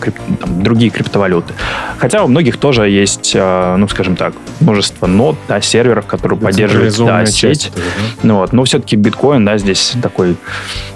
крип, 0.00 0.15
там, 0.41 0.62
другие 0.62 0.91
криптовалюты. 0.91 1.53
Хотя 1.99 2.25
у 2.25 2.29
многих 2.29 2.57
тоже 2.57 2.89
есть, 2.89 3.33
э, 3.35 3.77
ну, 3.77 3.89
скажем 3.89 4.17
так, 4.17 4.33
множество 4.61 5.07
нод, 5.07 5.37
да, 5.49 5.61
серверов, 5.61 6.07
которые 6.07 6.39
поддерживают 6.39 6.97
да, 6.97 7.27
сеть. 7.27 7.71
Тоже, 7.75 7.85
да? 7.87 8.03
Ну, 8.23 8.37
вот. 8.37 8.53
Но 8.53 8.65
все-таки 8.65 8.97
биткоин, 8.97 9.45
да, 9.45 9.59
здесь 9.59 9.95
такой 10.00 10.37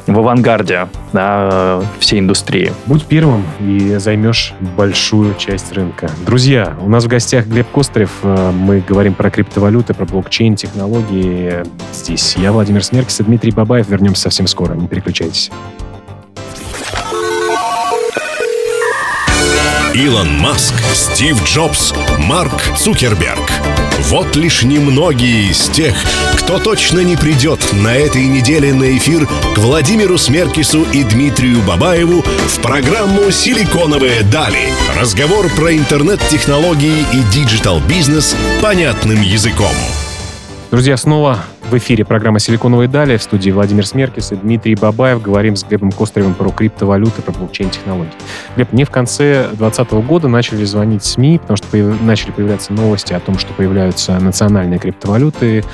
в 0.06 0.18
авангарде 0.18 0.88
да, 1.12 1.82
всей 1.98 2.20
индустрии. 2.20 2.72
Будь 2.86 3.04
первым 3.04 3.44
и 3.60 3.96
займешь 3.96 4.54
большую 4.76 5.34
часть 5.36 5.72
рынка. 5.72 6.10
Друзья, 6.24 6.74
у 6.80 6.88
нас 6.88 7.04
в 7.04 7.08
гостях 7.08 7.46
Глеб 7.46 7.66
Кострев. 7.70 8.10
Мы 8.22 8.82
говорим 8.86 9.14
про 9.14 9.30
криптовалюты, 9.30 9.94
про 9.94 10.04
блокчейн, 10.04 10.56
технологии. 10.56 11.64
Здесь 11.92 12.36
я, 12.36 12.52
Владимир 12.52 12.82
Смеркис 12.82 13.20
и 13.20 13.24
Дмитрий 13.24 13.50
Бабаев. 13.50 13.64
Бабаев. 13.64 13.88
Вернемся 13.88 14.22
совсем 14.22 14.46
скоро. 14.46 14.74
Не 14.74 14.86
переключайтесь. 14.86 15.50
Илон 19.94 20.28
Маск, 20.38 20.74
Стив 20.92 21.42
Джобс, 21.44 21.94
Марк 22.18 22.76
Цукерберг. 22.76 23.83
Вот 24.00 24.36
лишь 24.36 24.62
немногие 24.62 25.50
из 25.50 25.68
тех, 25.68 25.94
кто 26.36 26.58
точно 26.58 27.00
не 27.00 27.16
придет 27.16 27.60
на 27.72 27.94
этой 27.94 28.26
неделе 28.26 28.72
на 28.74 28.96
эфир 28.96 29.26
к 29.26 29.58
Владимиру 29.58 30.18
Смеркису 30.18 30.84
и 30.92 31.04
Дмитрию 31.04 31.62
Бабаеву 31.62 32.22
в 32.22 32.58
программу 32.60 33.30
«Силиконовые 33.30 34.22
дали». 34.22 34.68
Разговор 34.98 35.48
про 35.56 35.74
интернет-технологии 35.74 37.04
и 37.12 37.22
digital-бизнес 37.32 38.36
понятным 38.60 39.22
языком. 39.22 39.74
Друзья, 40.70 40.96
снова 40.96 41.44
в 41.70 41.76
эфире 41.78 42.04
программа 42.04 42.38
«Силиконовые 42.38 42.88
дали» 42.88 43.16
в 43.16 43.22
студии 43.22 43.50
Владимир 43.50 43.86
Смеркис 43.86 44.32
и 44.32 44.36
Дмитрий 44.36 44.74
Бабаев. 44.74 45.22
Говорим 45.22 45.56
с 45.56 45.64
Глебом 45.64 45.92
Костревым 45.92 46.34
про 46.34 46.50
криптовалюты, 46.50 47.22
про 47.22 47.32
блокчейн-технологии. 47.32 48.12
Глеб, 48.56 48.72
мне 48.72 48.84
в 48.84 48.90
конце 48.90 49.48
2020 49.52 49.92
года 50.06 50.28
начали 50.28 50.64
звонить 50.64 51.04
СМИ, 51.04 51.38
потому 51.38 51.56
что 51.56 51.66
появ... 51.68 52.00
начали 52.02 52.30
появляться 52.32 52.72
новости 52.72 53.12
о 53.12 53.20
том, 53.20 53.38
что 53.38 53.52
появляются 53.54 54.18
национальные 54.20 54.78
криптовалюты 54.78 55.64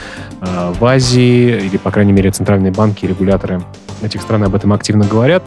э, 0.40 0.72
в 0.78 0.84
Азии, 0.84 1.66
или, 1.66 1.76
по 1.76 1.90
крайней 1.90 2.12
мере, 2.12 2.30
центральные 2.30 2.72
банки 2.72 3.04
и 3.04 3.08
регуляторы 3.08 3.62
этих 4.02 4.22
стран 4.22 4.44
об 4.44 4.54
этом 4.54 4.72
активно 4.72 5.04
говорят. 5.04 5.42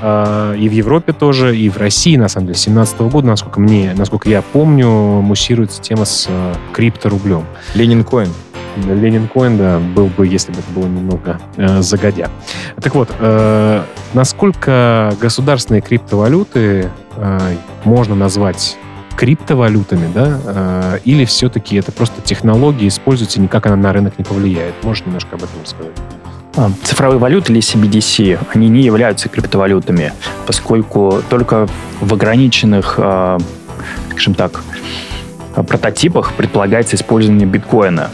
Э, 0.00 0.54
и 0.58 0.68
в 0.68 0.72
Европе 0.72 1.12
тоже, 1.12 1.56
и 1.56 1.68
в 1.68 1.76
России, 1.76 2.16
на 2.16 2.28
самом 2.28 2.46
деле, 2.46 2.56
с 2.56 2.64
2017 2.64 3.00
года, 3.12 3.26
насколько 3.26 3.60
мне, 3.60 3.94
насколько 3.96 4.28
я 4.28 4.42
помню, 4.42 4.88
муссируется 4.88 5.80
тема 5.82 6.04
с 6.04 6.26
э, 6.28 6.54
крипторублем. 6.72 7.44
Ленин 7.74 8.04
Коин. 8.04 8.28
Ленин 8.86 9.28
Коин, 9.28 9.58
да, 9.58 9.78
был 9.78 10.06
бы, 10.06 10.26
если 10.26 10.52
бы 10.52 10.58
это 10.58 10.70
было 10.72 10.86
немного 10.86 11.40
э, 11.56 11.82
загодя. 11.82 12.30
Так 12.80 12.94
вот, 12.94 13.10
э, 13.18 13.82
насколько 14.14 15.14
государственные 15.20 15.82
криптовалюты 15.82 16.90
э, 17.16 17.38
можно 17.84 18.14
назвать 18.14 18.76
криптовалютами, 19.16 20.10
да, 20.14 20.38
э, 20.44 20.98
или 21.04 21.24
все-таки 21.24 21.76
это 21.76 21.90
просто 21.92 22.20
технологии 22.22 22.86
используются, 22.88 23.40
никак 23.40 23.66
она 23.66 23.76
на 23.76 23.92
рынок 23.92 24.18
не 24.18 24.24
повлияет? 24.24 24.74
Можешь 24.82 25.04
немножко 25.04 25.34
об 25.34 25.42
этом 25.42 25.60
рассказать? 25.62 25.92
А, 26.56 26.70
цифровые 26.84 27.18
валюты 27.18 27.52
или 27.52 27.60
CBDC, 27.60 28.38
они 28.54 28.68
не 28.68 28.82
являются 28.82 29.28
криптовалютами, 29.28 30.12
поскольку 30.46 31.22
только 31.28 31.68
в 32.00 32.14
ограниченных, 32.14 32.94
э, 32.98 33.38
скажем 34.10 34.34
так, 34.34 34.62
прототипах 35.62 36.34
предполагается 36.34 36.96
использование 36.96 37.46
биткоина. 37.46 38.10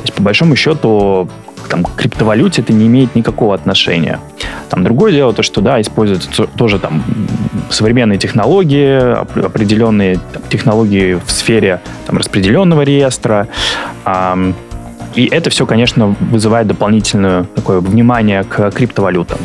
То 0.00 0.04
есть, 0.04 0.14
по 0.14 0.22
большому 0.22 0.56
счету, 0.56 1.28
там, 1.68 1.84
к 1.84 1.94
криптовалюте 1.94 2.62
это 2.62 2.72
не 2.72 2.86
имеет 2.86 3.14
никакого 3.14 3.54
отношения. 3.54 4.18
Там 4.70 4.82
другое 4.82 5.12
дело, 5.12 5.32
то, 5.32 5.42
что, 5.42 5.60
да, 5.60 5.80
используются 5.80 6.46
тоже 6.46 6.78
там 6.78 7.04
современные 7.68 8.18
технологии, 8.18 8.98
определенные 9.44 10.18
там, 10.32 10.42
технологии 10.48 11.20
в 11.24 11.30
сфере 11.30 11.80
там, 12.06 12.16
распределенного 12.16 12.82
реестра. 12.82 13.48
А, 14.04 14.38
и 15.14 15.26
это 15.26 15.50
все, 15.50 15.66
конечно, 15.66 16.16
вызывает 16.20 16.66
дополнительное 16.66 17.44
такое 17.44 17.80
внимание 17.80 18.44
к 18.44 18.70
криптовалютам. 18.70 19.38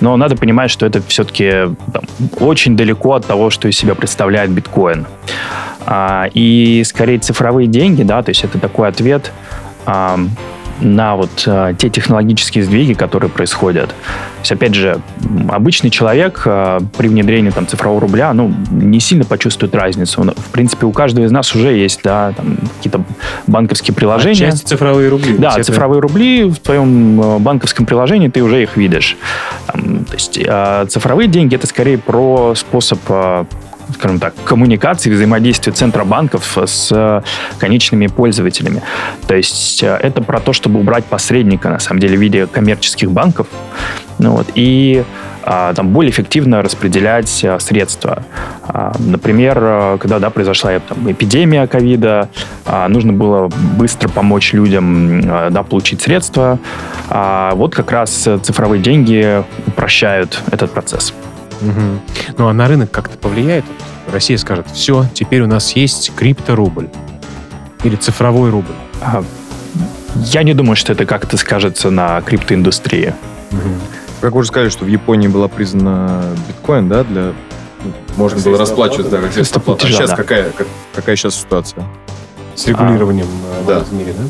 Но 0.00 0.16
надо 0.16 0.36
понимать, 0.36 0.70
что 0.70 0.86
это 0.86 1.00
все-таки 1.06 1.74
там, 1.92 2.02
очень 2.40 2.76
далеко 2.76 3.14
от 3.14 3.26
того, 3.26 3.50
что 3.50 3.68
из 3.68 3.76
себя 3.76 3.94
представляет 3.94 4.50
биткоин. 4.50 5.06
А, 5.86 6.28
и 6.32 6.82
скорее 6.84 7.18
цифровые 7.18 7.68
деньги, 7.68 8.02
да, 8.02 8.22
то 8.22 8.30
есть 8.30 8.44
это 8.44 8.58
такой 8.58 8.88
ответ 8.88 9.32
на 10.80 11.16
вот 11.16 11.44
а, 11.46 11.72
те 11.74 11.88
технологические 11.88 12.64
сдвиги, 12.64 12.94
которые 12.94 13.30
происходят. 13.30 13.88
То 13.88 14.40
есть, 14.40 14.52
опять 14.52 14.74
же, 14.74 15.00
обычный 15.48 15.90
человек 15.90 16.42
а, 16.46 16.80
при 16.96 17.08
внедрении 17.08 17.50
там, 17.50 17.66
цифрового 17.66 18.00
рубля 18.00 18.32
ну, 18.32 18.52
не 18.70 19.00
сильно 19.00 19.24
почувствует 19.24 19.74
разницу. 19.74 20.22
В 20.22 20.50
принципе, 20.50 20.86
у 20.86 20.92
каждого 20.92 21.24
из 21.24 21.30
нас 21.30 21.54
уже 21.54 21.72
есть 21.72 22.00
да, 22.02 22.32
там, 22.32 22.58
какие-то 22.76 23.04
банковские 23.46 23.94
приложения. 23.94 24.48
Отчасти 24.48 24.66
цифровые 24.66 25.08
рубли. 25.08 25.36
Да, 25.38 25.62
цифровые 25.62 26.00
рубли 26.00 26.44
в 26.44 26.58
твоем 26.58 27.20
а, 27.20 27.38
банковском 27.38 27.86
приложении 27.86 28.28
ты 28.28 28.42
уже 28.42 28.62
их 28.62 28.76
видишь. 28.76 29.16
Там, 29.66 30.04
то 30.04 30.14
есть, 30.14 30.38
а 30.46 30.86
цифровые 30.86 31.28
деньги 31.28 31.54
это 31.54 31.66
скорее 31.66 31.98
про 31.98 32.54
способ 32.56 32.98
скажем 33.94 34.18
так, 34.18 34.34
коммуникации, 34.44 35.10
взаимодействия 35.10 35.72
центробанков 35.72 36.58
с 36.66 37.22
конечными 37.58 38.08
пользователями. 38.08 38.82
То 39.26 39.34
есть 39.34 39.82
э, 39.82 39.98
это 40.02 40.22
про 40.22 40.40
то, 40.40 40.52
чтобы 40.52 40.80
убрать 40.80 41.04
посредника, 41.04 41.70
на 41.70 41.78
самом 41.78 42.00
деле, 42.00 42.16
в 42.16 42.20
виде 42.20 42.46
коммерческих 42.46 43.10
банков, 43.10 43.46
ну, 44.18 44.32
вот, 44.32 44.46
и 44.54 45.04
а, 45.42 45.74
там, 45.74 45.88
более 45.90 46.10
эффективно 46.10 46.62
распределять 46.62 47.44
а, 47.44 47.58
средства. 47.58 48.22
А, 48.62 48.94
например, 48.98 49.98
когда 49.98 50.18
да, 50.18 50.30
произошла 50.30 50.78
там, 50.78 51.10
эпидемия 51.10 51.66
ковида, 51.66 52.28
нужно 52.88 53.12
было 53.12 53.48
быстро 53.76 54.08
помочь 54.08 54.52
людям 54.52 55.20
да, 55.50 55.62
получить 55.62 56.00
средства. 56.00 56.58
Вот 57.10 57.74
как 57.74 57.90
раз 57.92 58.28
цифровые 58.42 58.80
деньги 58.80 59.44
упрощают 59.66 60.40
этот 60.50 60.70
процесс. 60.70 61.12
Угу. 61.64 62.34
Ну 62.38 62.48
а 62.48 62.52
на 62.52 62.68
рынок 62.68 62.90
как-то 62.90 63.16
повлияет? 63.16 63.64
Россия 64.12 64.36
скажет, 64.36 64.66
все, 64.72 65.06
теперь 65.14 65.42
у 65.42 65.46
нас 65.46 65.72
есть 65.72 66.12
крипторубль 66.14 66.88
или 67.82 67.96
цифровой 67.96 68.50
рубль. 68.50 68.74
А, 69.02 69.24
я 70.16 70.42
не 70.42 70.54
думаю, 70.54 70.76
что 70.76 70.92
это 70.92 71.06
как-то 71.06 71.36
скажется 71.36 71.90
на 71.90 72.20
криптоиндустрии. 72.20 73.14
Угу. 73.50 73.60
Как 74.20 74.32
вы 74.32 74.40
уже 74.40 74.48
сказали, 74.48 74.68
что 74.70 74.84
в 74.84 74.88
Японии 74.88 75.28
была 75.28 75.48
признана 75.48 76.22
биткоин, 76.48 76.88
да, 76.88 77.04
для 77.04 77.32
ну, 77.84 77.92
можно 78.16 78.40
было 78.40 78.58
расплачиваться, 78.58 79.10
да, 79.10 79.20
как 79.20 79.32
средство 79.32 79.60
оплаты. 79.60 79.86
А 79.86 79.90
сейчас 79.90 80.10
да. 80.10 80.16
какая, 80.16 80.50
как, 80.50 80.66
какая 80.94 81.16
сейчас 81.16 81.34
ситуация? 81.34 81.84
С 82.54 82.66
регулированием 82.66 83.26
а, 83.26 83.64
да. 83.66 83.80
в 83.80 83.92
мире, 83.92 84.14
да? 84.16 84.24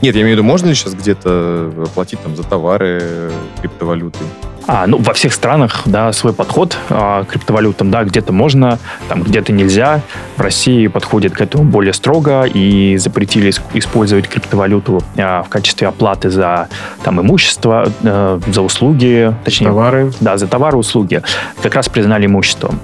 Нет, 0.00 0.14
я 0.14 0.22
имею 0.22 0.36
в 0.36 0.38
виду, 0.38 0.44
можно 0.44 0.68
ли 0.68 0.74
сейчас 0.74 0.94
где-то 0.94 1.88
платить 1.94 2.20
там 2.20 2.36
за 2.36 2.44
товары 2.44 3.32
криптовалюты? 3.60 4.20
А, 4.66 4.86
ну, 4.86 4.98
во 4.98 5.12
всех 5.12 5.32
странах, 5.32 5.82
да, 5.84 6.12
свой 6.12 6.32
подход 6.32 6.76
а, 6.88 7.24
к 7.24 7.28
криптовалютам, 7.28 7.90
да, 7.90 8.04
где-то 8.04 8.32
можно, 8.32 8.78
там 9.08 9.22
где-то 9.22 9.52
нельзя. 9.52 10.00
В 10.36 10.40
России 10.40 10.86
подходит 10.86 11.34
к 11.34 11.40
этому 11.40 11.64
более 11.64 11.92
строго 11.92 12.44
и 12.44 12.96
запретили 12.96 13.52
использовать 13.74 14.28
криптовалюту 14.28 15.02
а, 15.18 15.42
в 15.42 15.48
качестве 15.48 15.88
оплаты 15.88 16.30
за 16.30 16.68
там 17.02 17.20
имущество, 17.20 17.88
а, 18.02 18.40
за 18.46 18.62
услуги, 18.62 19.34
точнее, 19.44 19.68
товары. 19.68 20.12
Да, 20.20 20.38
за 20.38 20.46
товары, 20.46 20.78
услуги. 20.78 21.22
Как 21.62 21.74
раз 21.74 21.88
признали 21.88 22.26
имуществом. 22.26 22.80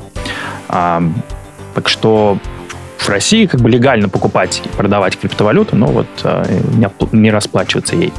А, 0.68 1.02
так 1.74 1.88
что 1.88 2.38
в 2.98 3.08
России 3.08 3.46
как 3.46 3.60
бы 3.60 3.70
легально 3.70 4.08
покупать 4.08 4.60
и 4.64 4.68
продавать 4.68 5.18
криптовалюту, 5.18 5.74
но 5.74 5.86
вот 5.86 6.06
э, 6.22 6.60
не, 6.74 6.88
не 7.12 7.30
расплачиваться 7.30 7.96
ей. 7.96 8.12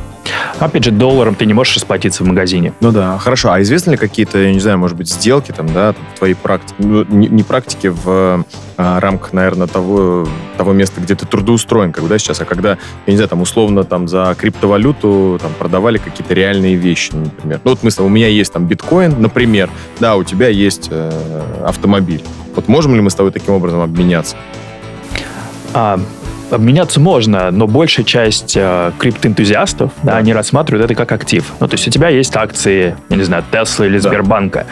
Опять 0.62 0.84
же, 0.84 0.92
долларом 0.92 1.34
ты 1.34 1.48
не 1.48 1.54
можешь 1.54 1.76
расплатиться 1.76 2.24
в 2.24 2.28
магазине. 2.28 2.74
Ну 2.82 2.92
да, 2.92 3.18
хорошо. 3.18 3.52
А 3.52 3.62
известны 3.62 3.92
ли 3.92 3.98
какие-то, 3.98 4.38
я 4.38 4.54
не 4.54 4.60
знаю, 4.60 4.78
может 4.78 4.96
быть, 4.96 5.10
сделки 5.10 5.52
там, 5.52 5.66
да, 5.74 5.94
там, 5.94 6.04
твоей 6.16 6.36
практике, 6.36 6.76
ну, 6.78 7.04
не, 7.06 7.28
не 7.30 7.42
практике 7.42 7.90
в 7.90 8.46
а, 8.78 9.00
рамках, 9.00 9.34
наверное, 9.34 9.66
того, 9.66 10.28
того 10.58 10.74
места, 10.74 11.02
где 11.02 11.16
ты 11.16 11.26
трудоустроен, 11.26 11.92
как 11.92 12.04
бы, 12.04 12.10
да, 12.10 12.20
сейчас, 12.20 12.42
а 12.42 12.46
когда, 12.46 12.78
я 13.08 13.12
не 13.12 13.16
знаю, 13.16 13.30
там, 13.30 13.42
условно, 13.42 13.84
там, 13.84 14.08
за 14.08 14.36
криптовалюту 14.38 15.40
там 15.42 15.52
продавали 15.58 15.98
какие-то 15.98 16.36
реальные 16.36 16.76
вещи, 16.76 17.12
например. 17.14 17.60
Ну, 17.64 17.72
вот 17.72 17.82
мысль, 17.82 18.04
у 18.04 18.10
меня 18.10 18.28
есть 18.28 18.54
там 18.54 18.68
биткоин, 18.68 19.20
например, 19.20 19.68
да, 20.00 20.16
у 20.16 20.24
тебя 20.24 20.48
есть 20.48 20.90
э, 20.92 21.42
автомобиль. 21.66 22.24
Вот 22.56 22.68
можем 22.68 22.94
ли 22.94 23.02
мы 23.02 23.10
с 23.10 23.16
тобой 23.16 23.32
таким 23.32 23.56
образом 23.56 23.82
обменяться? 23.82 24.36
А, 25.74 26.00
обменяться 26.52 27.00
можно, 27.00 27.52
но 27.52 27.68
большая 27.68 28.06
часть 28.06 28.56
э, 28.56 28.92
криптоэнтузиастов, 28.98 29.92
да, 30.04 30.18
они 30.18 30.34
рассматривают 30.34 30.86
это 30.86 30.96
как 30.96 31.12
актив. 31.12 31.46
Ну, 31.60 31.68
то 31.68 31.74
есть 31.74 31.88
у 31.88 31.92
тебя 31.92 32.10
есть 32.10 32.36
акции, 32.36 32.96
я 33.10 33.16
не 33.16 33.24
знаю, 33.24 33.44
Tesla 33.52 33.86
или 33.86 34.00
Да. 34.00 34.10
Сбербанка. 34.10 34.66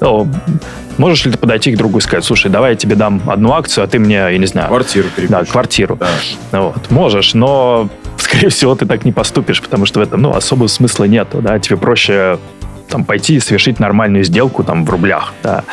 Ну, 0.00 0.28
можешь 0.98 1.24
ли 1.24 1.32
ты 1.32 1.38
подойти 1.38 1.72
к 1.72 1.76
другу 1.78 1.98
и 1.98 2.00
сказать, 2.00 2.24
слушай, 2.24 2.50
давай 2.50 2.72
я 2.72 2.76
тебе 2.76 2.96
дам 2.96 3.20
одну 3.26 3.52
акцию, 3.52 3.84
а 3.84 3.86
ты 3.86 3.98
мне, 3.98 4.16
я 4.16 4.38
не 4.38 4.46
знаю, 4.46 4.68
Квартиру 4.68 5.08
да, 5.08 5.22
перепишешь. 5.22 5.52
квартиру. 5.52 5.96
Да. 5.96 6.08
Ну 6.52 6.62
Вот, 6.68 6.90
можешь, 6.90 7.34
но, 7.34 7.88
скорее 8.18 8.48
всего, 8.48 8.74
ты 8.74 8.86
так 8.86 9.04
не 9.04 9.12
поступишь, 9.12 9.62
потому 9.62 9.86
что 9.86 10.00
в 10.00 10.02
этом, 10.02 10.20
ну, 10.22 10.34
особого 10.34 10.68
смысла 10.68 11.04
нету, 11.04 11.40
да, 11.40 11.58
тебе 11.58 11.76
проще 11.76 12.38
там 12.88 13.04
пойти 13.04 13.36
и 13.36 13.40
совершить 13.40 13.80
нормальную 13.80 14.24
сделку 14.24 14.62
там 14.64 14.84
в 14.84 14.90
рублях, 14.90 15.32
да. 15.42 15.64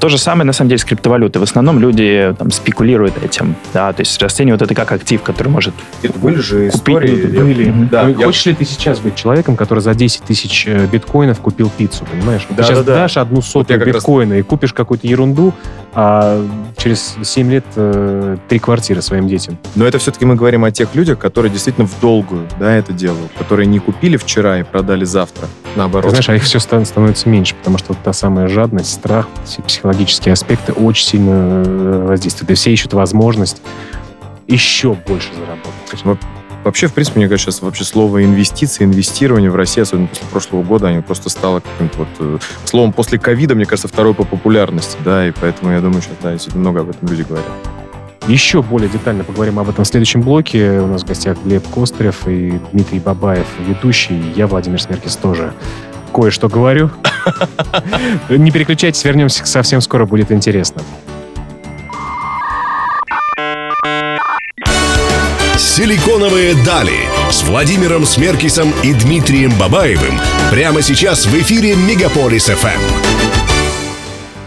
То 0.00 0.08
же 0.08 0.18
самое, 0.18 0.44
на 0.46 0.52
самом 0.52 0.68
деле, 0.70 0.78
с 0.78 0.84
криптовалютой. 0.84 1.40
В 1.40 1.44
основном 1.44 1.78
люди 1.78 2.34
там 2.38 2.50
спекулируют 2.50 3.22
этим, 3.22 3.54
да, 3.74 3.92
то 3.92 4.00
есть 4.00 4.20
расценивают 4.22 4.62
это 4.62 4.74
как 4.74 4.92
актив, 4.92 5.22
который 5.22 5.48
может 5.48 5.74
Это 6.02 6.18
были 6.18 6.36
же 6.36 6.66
Купить 6.70 6.74
истории. 6.74 7.26
Были. 7.26 7.74
Да, 7.90 8.04
Ну, 8.04 8.18
я- 8.20 8.26
Хочешь 8.26 8.46
ли 8.46 8.54
ты 8.54 8.64
сейчас 8.64 8.98
быть 9.00 9.14
человеком, 9.14 9.56
который 9.56 9.80
за 9.80 9.94
10 9.94 10.22
тысяч 10.22 10.64
э, 10.66 10.86
биткоинов 10.86 11.40
купил 11.40 11.70
пиццу, 11.70 12.04
понимаешь? 12.10 12.46
Да, 12.50 12.56
ты 12.56 12.62
сейчас 12.64 12.78
да, 12.78 12.84
да. 12.84 12.94
дашь 13.02 13.16
одну 13.16 13.40
сотую 13.42 13.78
я 13.78 13.78
как 13.78 13.86
раз- 13.94 13.96
биткоина 13.96 14.34
и 14.34 14.42
купишь 14.42 14.72
какую-то 14.72 15.06
ерунду, 15.06 15.52
а 15.98 16.46
через 16.76 17.16
7 17.22 17.50
лет 17.50 17.64
э, 17.74 18.36
три 18.48 18.58
квартиры 18.58 19.00
своим 19.00 19.26
детям. 19.26 19.56
Но 19.74 19.86
это 19.86 19.96
все-таки 19.96 20.26
мы 20.26 20.34
говорим 20.34 20.62
о 20.64 20.70
тех 20.70 20.94
людях, 20.94 21.18
которые 21.18 21.50
действительно 21.50 21.86
в 21.86 21.98
долгую 22.00 22.46
да, 22.60 22.70
это 22.74 22.92
делают, 22.92 23.32
которые 23.38 23.66
не 23.66 23.78
купили 23.78 24.18
вчера 24.18 24.60
и 24.60 24.62
продали 24.62 25.04
завтра. 25.04 25.46
Ты 25.46 25.78
Наоборот. 25.78 26.10
знаешь, 26.10 26.28
а 26.28 26.34
их 26.36 26.42
все 26.42 26.60
становится 26.60 27.30
меньше, 27.30 27.54
потому 27.54 27.78
что 27.78 27.94
вот 27.94 27.98
та 28.04 28.12
самая 28.12 28.46
жадность, 28.48 28.92
страх, 28.92 29.26
все 29.46 29.62
психологические 29.62 30.34
аспекты 30.34 30.74
очень 30.74 31.06
сильно 31.06 31.62
э, 31.64 32.04
воздействуют. 32.08 32.50
И 32.50 32.54
все 32.54 32.72
ищут 32.72 32.92
возможность 32.92 33.62
еще 34.46 34.92
больше 34.92 35.28
заработать. 35.34 36.04
Во- 36.04 36.18
Вообще, 36.66 36.88
в 36.88 36.94
принципе, 36.94 37.20
мне 37.20 37.28
кажется, 37.28 37.52
сейчас 37.52 37.62
вообще 37.62 37.84
слово 37.84 38.24
инвестиции, 38.24 38.82
инвестирование 38.82 39.52
в 39.52 39.54
России, 39.54 39.82
особенно 39.82 40.08
после 40.08 40.26
прошлого 40.32 40.64
года, 40.64 40.88
они 40.88 41.00
просто 41.00 41.30
стало 41.30 41.60
каким-то 41.60 41.98
вот 41.98 42.08
э, 42.18 42.38
словом 42.64 42.92
после 42.92 43.20
ковида, 43.20 43.54
мне 43.54 43.66
кажется, 43.66 43.86
второй 43.86 44.14
по 44.14 44.24
популярности, 44.24 44.98
да, 45.04 45.28
и 45.28 45.30
поэтому 45.30 45.70
я 45.70 45.80
думаю, 45.80 46.02
сейчас, 46.02 46.16
да, 46.20 46.32
действительно 46.32 46.62
много 46.62 46.80
об 46.80 46.90
этом 46.90 47.08
люди 47.08 47.22
говорят. 47.22 47.46
Еще 48.26 48.62
более 48.62 48.88
детально 48.88 49.22
поговорим 49.22 49.60
об 49.60 49.68
этом 49.68 49.84
в 49.84 49.86
следующем 49.86 50.22
блоке. 50.22 50.80
У 50.80 50.88
нас 50.88 51.04
в 51.04 51.06
гостях 51.06 51.38
Глеб 51.44 51.64
Кострев 51.68 52.26
и 52.26 52.60
Дмитрий 52.72 52.98
Бабаев, 52.98 53.46
ведущий. 53.60 54.20
Я, 54.34 54.48
Владимир 54.48 54.82
Смеркис, 54.82 55.14
тоже 55.14 55.52
кое-что 56.12 56.48
говорю. 56.48 56.90
Не 58.28 58.50
переключайтесь, 58.50 59.04
вернемся 59.04 59.46
совсем 59.46 59.80
скоро, 59.80 60.04
будет 60.04 60.32
интересно. 60.32 60.82
Силиконовые 65.58 66.52
дали 66.66 66.92
с 67.30 67.42
Владимиром 67.42 68.04
Смеркисом 68.04 68.74
и 68.82 68.92
Дмитрием 68.92 69.50
Бабаевым 69.58 70.18
прямо 70.50 70.82
сейчас 70.82 71.24
в 71.24 71.34
эфире 71.34 71.74
Мегаполис 71.74 72.44
ФМ. 72.48 72.78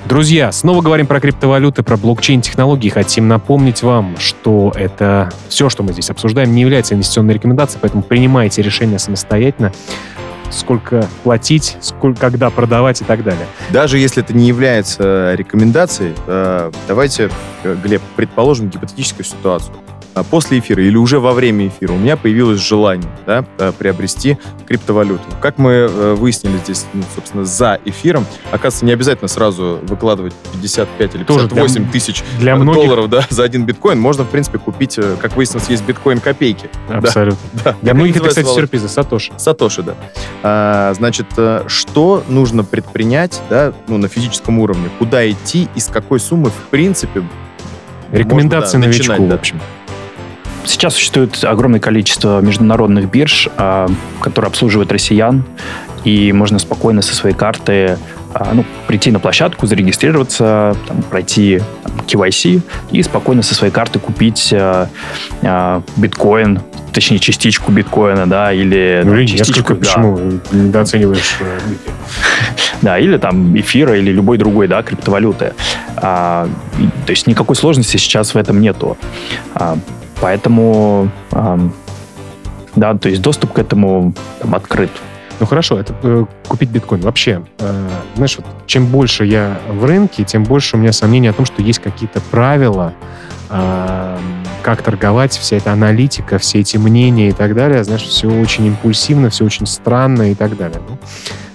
Друзья, 0.07 0.51
снова 0.51 0.81
говорим 0.81 1.07
про 1.07 1.19
криптовалюты, 1.19 1.81
про 1.81 1.97
блокчейн-технологии. 1.97 2.89
Хотим 2.89 3.27
напомнить 3.27 3.81
вам, 3.81 4.17
что 4.19 4.71
это 4.75 5.31
все, 5.47 5.67
что 5.69 5.81
мы 5.81 5.93
здесь 5.93 6.11
обсуждаем, 6.11 6.53
не 6.53 6.61
является 6.61 6.93
инвестиционной 6.93 7.33
рекомендацией, 7.33 7.79
поэтому 7.81 8.03
принимайте 8.03 8.61
решение 8.61 8.99
самостоятельно, 8.99 9.73
сколько 10.51 11.07
платить, 11.23 11.77
сколько, 11.81 12.19
когда 12.19 12.51
продавать 12.51 13.01
и 13.01 13.03
так 13.03 13.23
далее. 13.23 13.47
Даже 13.71 13.97
если 13.97 14.21
это 14.21 14.35
не 14.35 14.47
является 14.47 15.33
рекомендацией, 15.33 16.13
э, 16.27 16.71
давайте, 16.87 17.31
э, 17.63 17.75
Глеб, 17.83 18.03
предположим 18.15 18.69
гипотетическую 18.69 19.25
ситуацию. 19.25 19.73
А 20.13 20.23
После 20.23 20.59
эфира 20.59 20.83
или 20.83 20.95
уже 20.95 21.19
во 21.19 21.33
время 21.33 21.67
эфира 21.67 21.93
у 21.93 21.97
меня 21.97 22.17
появилось 22.17 22.59
желание 22.59 23.09
да, 23.25 23.45
э, 23.57 23.71
приобрести 23.77 24.37
криптовалюту. 24.67 25.23
Как 25.41 25.57
мы 25.57 25.71
э, 25.71 26.13
выяснили 26.13 26.57
здесь, 26.57 26.85
ну, 26.93 27.03
собственно, 27.15 27.45
за 27.45 27.79
эфиром, 27.85 28.25
оказывается, 28.51 28.85
не 28.85 28.91
обязательно 28.91 29.27
сразу 29.27 29.79
выкладывать 29.83 30.33
55 30.53 31.15
или 31.15 31.23
Тоже 31.23 31.47
для 31.47 31.61
58 31.61 31.91
тысяч 31.91 32.23
Для 32.39 32.55
многих 32.55 32.83
долларов 32.83 33.09
да, 33.09 33.25
за 33.29 33.43
один 33.43 33.65
биткоин. 33.65 33.99
Можно, 33.99 34.23
в 34.23 34.29
принципе, 34.29 34.57
купить, 34.57 34.97
э, 34.97 35.15
как 35.19 35.35
выяснилось, 35.35 35.69
есть 35.69 35.83
биткоин-копейки. 35.85 36.69
абсолютно. 36.89 37.39
Да. 37.63 37.75
Для 37.81 37.93
многих 37.93 38.17
это, 38.17 38.29
кстати, 38.29 38.47
сюрпризы. 38.47 38.87
Сатоши. 38.87 39.33
Сатоши, 39.37 39.83
да. 39.83 39.95
А, 40.43 40.93
значит, 40.93 41.27
э, 41.37 41.63
что 41.67 42.23
нужно 42.27 42.63
предпринять, 42.63 43.41
да, 43.49 43.73
ну, 43.87 43.97
на 43.97 44.07
физическом 44.07 44.59
уровне? 44.59 44.89
Куда 44.97 45.29
идти 45.29 45.67
и 45.75 45.79
с 45.79 45.87
какой 45.87 46.19
суммы, 46.19 46.49
в 46.49 46.69
принципе, 46.69 47.23
Рекомендации 48.11 48.77
можно, 48.77 48.79
да, 48.79 48.87
новичку, 48.87 49.11
начинать, 49.11 49.29
да. 49.29 49.35
в 49.35 49.39
общем. 49.39 49.61
Сейчас 50.69 50.93
существует 50.93 51.43
огромное 51.43 51.79
количество 51.79 52.41
международных 52.41 53.09
бирж, 53.09 53.49
а, 53.57 53.87
которые 54.21 54.49
обслуживают 54.49 54.91
россиян, 54.91 55.43
и 56.03 56.31
можно 56.31 56.59
спокойно 56.59 57.01
со 57.01 57.15
своей 57.15 57.35
карты 57.35 57.97
а, 58.35 58.51
ну, 58.53 58.63
прийти 58.85 59.09
на 59.09 59.19
площадку, 59.19 59.65
зарегистрироваться, 59.65 60.77
там, 60.87 61.01
пройти 61.01 61.59
там, 61.83 61.93
KYC 62.05 62.61
и 62.91 63.01
спокойно 63.01 63.41
со 63.41 63.55
своей 63.55 63.73
карты 63.73 63.97
купить 63.97 64.53
а, 64.53 64.89
а, 65.41 65.81
биткоин, 65.97 66.61
точнее 66.93 67.17
частичку 67.17 67.71
биткоина, 67.71 68.27
да, 68.27 68.53
или 68.53 69.01
Ну, 69.03 69.15
там, 69.15 69.25
частичку, 69.25 69.73
несколько, 69.73 69.73
да, 69.73 69.79
почему 69.79 70.39
недооцениваешь 70.51 71.37
э, 71.39 71.59
да, 72.83 72.99
или 72.99 73.17
там 73.17 73.57
эфира, 73.57 73.97
или 73.97 74.11
любой 74.11 74.37
другой, 74.37 74.67
да, 74.67 74.83
криптовалюты. 74.83 75.53
А, 75.95 76.47
то 77.07 77.09
есть 77.09 77.25
никакой 77.25 77.55
сложности 77.55 77.97
сейчас 77.97 78.35
в 78.35 78.37
этом 78.37 78.61
нету. 78.61 78.99
А, 79.55 79.79
поэтому, 80.21 81.09
ам, 81.31 81.73
да, 82.75 82.95
то 82.95 83.09
есть 83.09 83.21
доступ 83.21 83.53
к 83.53 83.59
этому 83.59 84.13
там, 84.41 84.55
открыт. 84.55 84.91
Ну 85.39 85.45
хорошо, 85.45 85.79
это 85.79 85.95
э, 86.03 86.25
купить 86.47 86.69
биткоин. 86.69 87.01
Вообще, 87.01 87.41
э, 87.59 87.89
знаешь, 88.15 88.37
вот, 88.37 88.45
чем 88.65 88.87
больше 88.87 89.25
я 89.25 89.57
в 89.69 89.85
рынке, 89.85 90.23
тем 90.25 90.43
больше 90.43 90.75
у 90.75 90.79
меня 90.79 90.91
сомнений 90.91 91.29
о 91.29 91.33
том, 91.33 91.45
что 91.45 91.61
есть 91.61 91.79
какие-то 91.79 92.19
правила, 92.19 92.93
э, 93.49 94.17
как 94.61 94.81
торговать, 94.81 95.37
вся 95.37 95.55
эта 95.55 95.71
аналитика, 95.71 96.37
все 96.39 96.59
эти 96.59 96.75
мнения 96.75 97.29
и 97.29 97.31
так 97.31 97.55
далее. 97.55 97.83
Знаешь, 97.85 98.03
все 98.03 98.27
очень 98.27 98.65
импульсивно, 98.65 99.29
все 99.29 99.45
очень 99.45 99.65
странно 99.65 100.31
и 100.31 100.35
так 100.35 100.57
далее. 100.57 100.81
Ну, 100.89 100.97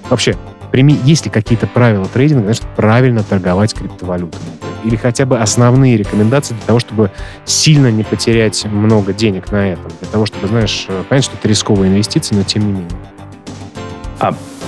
вообще, 0.09 0.37
прими, 0.74 0.98
есть 1.04 1.24
ли 1.24 1.30
какие-то 1.30 1.68
правила 1.68 2.04
трейдинга, 2.06 2.42
знаешь, 2.42 2.60
правильно 2.74 3.22
торговать 3.22 3.72
криптовалютами? 3.74 4.42
Или 4.82 4.96
хотя 4.96 5.24
бы 5.24 5.38
основные 5.38 5.96
рекомендации 5.96 6.54
для 6.54 6.64
того, 6.64 6.80
чтобы 6.80 7.12
сильно 7.44 7.92
не 7.92 8.02
потерять 8.02 8.64
много 8.64 9.12
денег 9.12 9.52
на 9.52 9.68
этом? 9.70 9.92
Для 10.00 10.10
того, 10.10 10.26
чтобы, 10.26 10.48
знаешь, 10.48 10.87
э, 10.88 11.04
понятно, 11.08 11.30
что 11.30 11.38
это 11.38 11.46
рисковые 11.46 11.92
инвестиции, 11.92 12.34
но 12.34 12.42
тем 12.42 12.66
не 12.66 12.72
менее. 12.72 12.90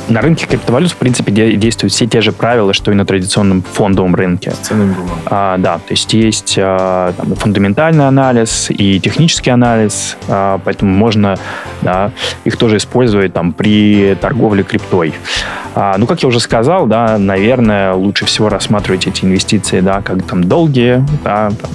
На 0.08 0.20
рынке 0.20 0.46
криптовалют, 0.46 0.92
в 0.92 0.96
принципе, 0.96 1.32
де- 1.32 1.56
действуют 1.56 1.92
все 1.92 2.06
те 2.06 2.20
же 2.20 2.32
правила, 2.32 2.72
что 2.72 2.92
и 2.92 2.94
на 2.94 3.04
традиционном 3.04 3.62
фондовом 3.62 4.14
рынке. 4.14 4.52
А, 5.26 5.58
да, 5.58 5.78
то 5.78 5.90
есть 5.90 6.12
есть 6.14 6.56
а, 6.58 7.12
там, 7.12 7.34
фундаментальный 7.34 8.06
анализ 8.06 8.66
и 8.70 9.00
технический 9.00 9.50
анализ, 9.50 10.16
а, 10.28 10.60
поэтому 10.64 10.92
можно 10.92 11.36
да, 11.82 12.12
их 12.44 12.56
тоже 12.56 12.76
использовать 12.76 13.32
там, 13.32 13.52
при 13.52 14.16
торговле 14.20 14.62
криптой. 14.62 15.14
А, 15.74 15.96
ну, 15.98 16.06
как 16.06 16.22
я 16.22 16.28
уже 16.28 16.40
сказал, 16.40 16.86
да, 16.86 17.18
наверное, 17.18 17.92
лучше 17.92 18.26
всего 18.26 18.48
рассматривать 18.48 19.06
эти 19.06 19.24
инвестиции 19.24 19.80
да, 19.80 20.02
как 20.02 20.22
там, 20.22 20.44
долгие, 20.44 21.04
да, 21.24 21.50
там, 21.60 21.70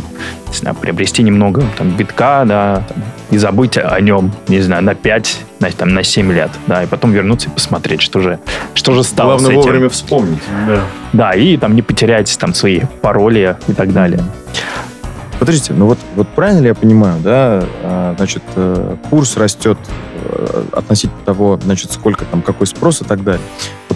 не 0.51 0.57
знаю, 0.57 0.75
приобрести 0.75 1.23
немного 1.23 1.63
там, 1.77 1.91
битка 1.91 2.43
да, 2.45 2.83
там, 2.87 3.03
и 3.29 3.37
забыть 3.37 3.77
о 3.77 3.99
нем, 4.01 4.31
не 4.47 4.59
знаю, 4.59 4.83
на 4.83 4.95
5, 4.95 5.39
на, 5.59 5.71
там, 5.71 5.93
на 5.93 6.03
7 6.03 6.31
лет, 6.31 6.51
да, 6.67 6.83
и 6.83 6.87
потом 6.87 7.11
вернуться 7.11 7.49
и 7.49 7.51
посмотреть, 7.51 8.01
что 8.01 8.19
же, 8.19 8.39
что 8.73 8.93
же 8.93 9.03
стало 9.03 9.37
Главное 9.37 9.47
с 9.47 9.49
этим. 9.51 9.61
вовремя 9.61 9.89
вспомнить. 9.89 10.41
Да, 11.13 11.31
и 11.31 11.57
там 11.57 11.75
не 11.75 11.81
потерять 11.81 12.37
там 12.37 12.53
свои 12.53 12.81
пароли 13.01 13.57
и 13.67 13.73
так 13.73 13.93
далее. 13.93 14.21
Подождите, 15.39 15.73
ну 15.73 15.87
вот, 15.87 15.97
вот 16.15 16.27
правильно 16.27 16.59
ли 16.59 16.67
я 16.67 16.75
понимаю, 16.75 17.19
да, 17.19 17.63
а, 17.81 18.13
значит, 18.15 18.43
э, 18.55 18.95
курс 19.09 19.37
растет 19.37 19.79
э, 20.23 20.63
относительно 20.73 21.19
того, 21.25 21.59
значит, 21.63 21.91
сколько 21.91 22.25
там, 22.25 22.43
какой 22.43 22.67
спрос 22.67 23.01
и 23.01 23.05
так 23.05 23.23
далее. 23.23 23.41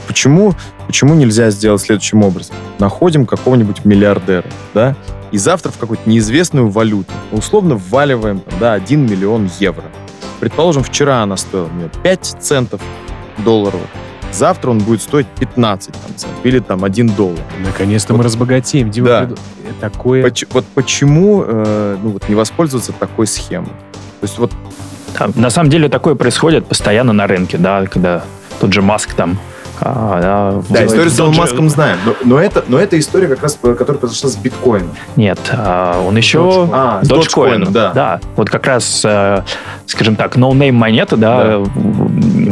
Почему, 0.07 0.53
почему 0.87 1.13
нельзя 1.15 1.49
сделать 1.49 1.81
следующим 1.81 2.23
образом? 2.23 2.55
Находим 2.79 3.25
какого-нибудь 3.25 3.85
миллиардера, 3.85 4.45
да, 4.73 4.95
и 5.31 5.37
завтра 5.37 5.71
в 5.71 5.77
какую-то 5.77 6.07
неизвестную 6.09 6.69
валюту, 6.69 7.11
условно 7.31 7.75
вваливаем, 7.75 8.41
да, 8.59 8.73
1 8.73 9.05
миллион 9.05 9.49
евро. 9.59 9.83
Предположим, 10.39 10.83
вчера 10.83 11.23
она 11.23 11.37
стоила 11.37 11.67
мне 11.67 11.89
5 12.03 12.37
центов 12.39 12.81
долларовых, 13.39 13.87
завтра 14.31 14.69
он 14.71 14.79
будет 14.79 15.01
стоить 15.01 15.27
15 15.39 15.91
там, 15.93 16.15
центов 16.15 16.39
или 16.43 16.59
там 16.59 16.83
1 16.83 17.09
доллар. 17.09 17.39
Наконец-то 17.65 18.13
мы 18.13 18.17
Вот. 18.17 18.25
разбогатеем. 18.27 18.91
Дима, 18.91 19.07
Да. 19.07 19.21
приду- 19.23 19.37
Такое... 19.81 20.21
Поч- 20.23 20.45
вот 20.51 20.65
почему 20.73 21.43
э, 21.45 21.97
ну, 22.01 22.11
вот 22.11 22.29
не 22.29 22.35
воспользоваться 22.35 22.93
такой 22.93 23.27
схемой? 23.27 23.67
То 23.67 24.23
есть 24.23 24.37
вот 24.37 24.51
Да, 25.19 25.29
на 25.35 25.49
самом 25.49 25.69
деле 25.69 25.89
такое 25.89 26.15
происходит 26.15 26.65
постоянно 26.65 27.11
на 27.13 27.27
рынке, 27.27 27.57
да, 27.57 27.85
когда 27.87 28.23
тот 28.61 28.71
же 28.71 28.81
Маск 28.81 29.13
там... 29.13 29.37
а, 29.81 30.61
да, 30.69 30.85
историю 30.85 31.09
с 31.09 31.15
же- 31.15 31.25
Маском 31.25 31.69
знаем. 31.69 31.97
Но, 32.05 32.15
но 32.23 32.39
это, 32.39 32.63
но 32.67 32.79
это 32.79 32.97
история 32.99 33.27
как 33.27 33.43
раз, 33.43 33.57
которая 33.61 33.97
произошла 33.97 34.29
с 34.29 34.35
биткоином. 34.35 34.89
Нет, 35.15 35.39
а, 35.51 36.01
он 36.05 36.15
еще... 36.17 36.69
А, 36.71 37.03
с 37.03 37.09
Dogecoin, 37.09 37.63
Dogecoin, 37.63 37.71
да. 37.71 37.91
да. 37.93 38.19
Вот 38.35 38.49
как 38.49 38.67
раз, 38.67 39.01
э, 39.03 39.41
скажем 39.85 40.15
так, 40.15 40.37
no-name 40.37 40.71
монета, 40.71 41.17
да, 41.17 41.63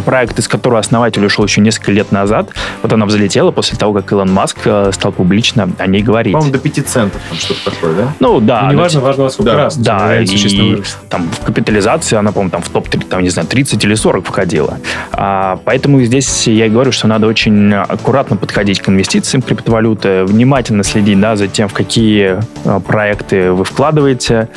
проект, 0.05 0.39
из 0.39 0.47
которого 0.47 0.79
основатель 0.79 1.25
ушел 1.25 1.45
еще 1.45 1.61
несколько 1.61 1.91
лет 1.91 2.11
назад, 2.11 2.49
вот 2.81 2.91
она 2.91 3.05
взлетела 3.05 3.51
после 3.51 3.77
того, 3.77 3.93
как 3.93 4.11
Илон 4.11 4.31
Маск 4.31 4.57
э, 4.65 4.91
стал 4.93 5.11
публично 5.11 5.69
о 5.77 5.87
ней 5.87 6.01
говорить. 6.01 6.33
По-моему, 6.33 6.53
до 6.53 6.59
5 6.59 6.87
центов, 6.87 7.21
там 7.29 7.37
что-то 7.37 7.71
такое, 7.71 7.93
да? 7.95 8.13
Ну 8.19 8.39
да, 8.39 8.63
Ну, 8.63 8.71
не 8.71 8.75
важно, 8.75 9.01
важно, 9.01 9.29
сколько 9.29 9.51
Да. 9.51 9.57
раз. 9.57 9.77
Да, 9.77 10.15
и 10.21 10.25
вырастет. 10.25 10.97
там 11.09 11.29
в 11.29 11.45
капитализации 11.45 12.15
она, 12.17 12.31
по-моему, 12.31 12.51
там 12.51 12.61
в 12.61 12.69
топ 12.69 12.87
там, 13.09 13.23
не 13.23 13.29
знаю, 13.29 13.47
30 13.47 13.83
или 13.83 13.95
40 13.95 14.25
входила. 14.25 14.77
А, 15.11 15.59
поэтому 15.65 16.01
здесь 16.01 16.47
я 16.47 16.65
и 16.65 16.69
говорю, 16.69 16.91
что 16.91 17.07
надо 17.13 17.27
очень 17.27 17.71
аккуратно 17.71 18.37
подходить 18.37 18.81
к 18.81 18.89
инвестициям 18.89 19.43
криптовалюты, 19.43 20.23
внимательно 20.23 20.83
следить 20.83 21.19
да, 21.19 21.35
за 21.35 21.47
тем, 21.47 21.67
в 21.67 21.73
какие 21.73 22.39
а, 22.65 22.79
проекты 22.79 23.51
вы 23.51 23.65
вкладываете, 23.65 24.49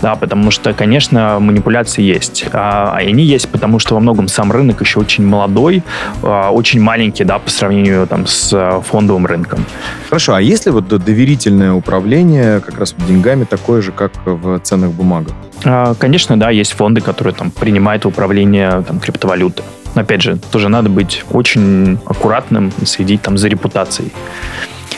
да, 0.00 0.14
потому 0.14 0.52
что, 0.52 0.72
конечно, 0.74 1.40
манипуляции 1.40 2.02
есть. 2.02 2.44
А, 2.52 2.98
и 3.02 3.08
они 3.08 3.24
есть, 3.24 3.48
потому 3.48 3.80
что 3.80 3.94
во 3.94 4.00
многом 4.00 4.28
сам 4.28 4.52
рынок 4.52 4.80
еще 4.80 5.00
очень 5.00 5.26
молодой, 5.26 5.82
а, 6.22 6.50
очень 6.50 6.80
маленький, 6.80 7.24
да, 7.24 7.40
по 7.40 7.50
сравнению 7.50 8.06
там, 8.06 8.28
с 8.28 8.52
а, 8.52 8.80
фондовым 8.80 9.26
рынком. 9.26 9.64
Хорошо, 10.08 10.34
а 10.34 10.40
есть 10.40 10.66
ли 10.66 10.72
вот 10.72 10.86
доверительное 10.86 11.72
управление 11.72 12.60
как 12.60 12.78
раз 12.78 12.94
деньгами 13.08 13.42
такое 13.42 13.82
же, 13.82 13.90
как 13.90 14.12
в 14.24 14.60
ценных 14.60 14.92
бумагах? 14.92 15.34
А, 15.64 15.94
Конечно, 15.94 16.38
да, 16.38 16.50
есть 16.50 16.74
фонды, 16.74 17.00
которые 17.00 17.34
там 17.34 17.50
принимают 17.50 18.06
управление 18.06 18.84
там, 18.86 19.00
криптовалюты. 19.00 19.64
Но 19.94 20.02
опять 20.02 20.22
же, 20.22 20.36
тоже 20.50 20.68
надо 20.68 20.88
быть 20.88 21.24
очень 21.30 21.98
аккуратным 22.06 22.72
и 22.80 22.84
следить 22.84 23.22
там 23.22 23.38
за 23.38 23.48
репутацией 23.48 24.12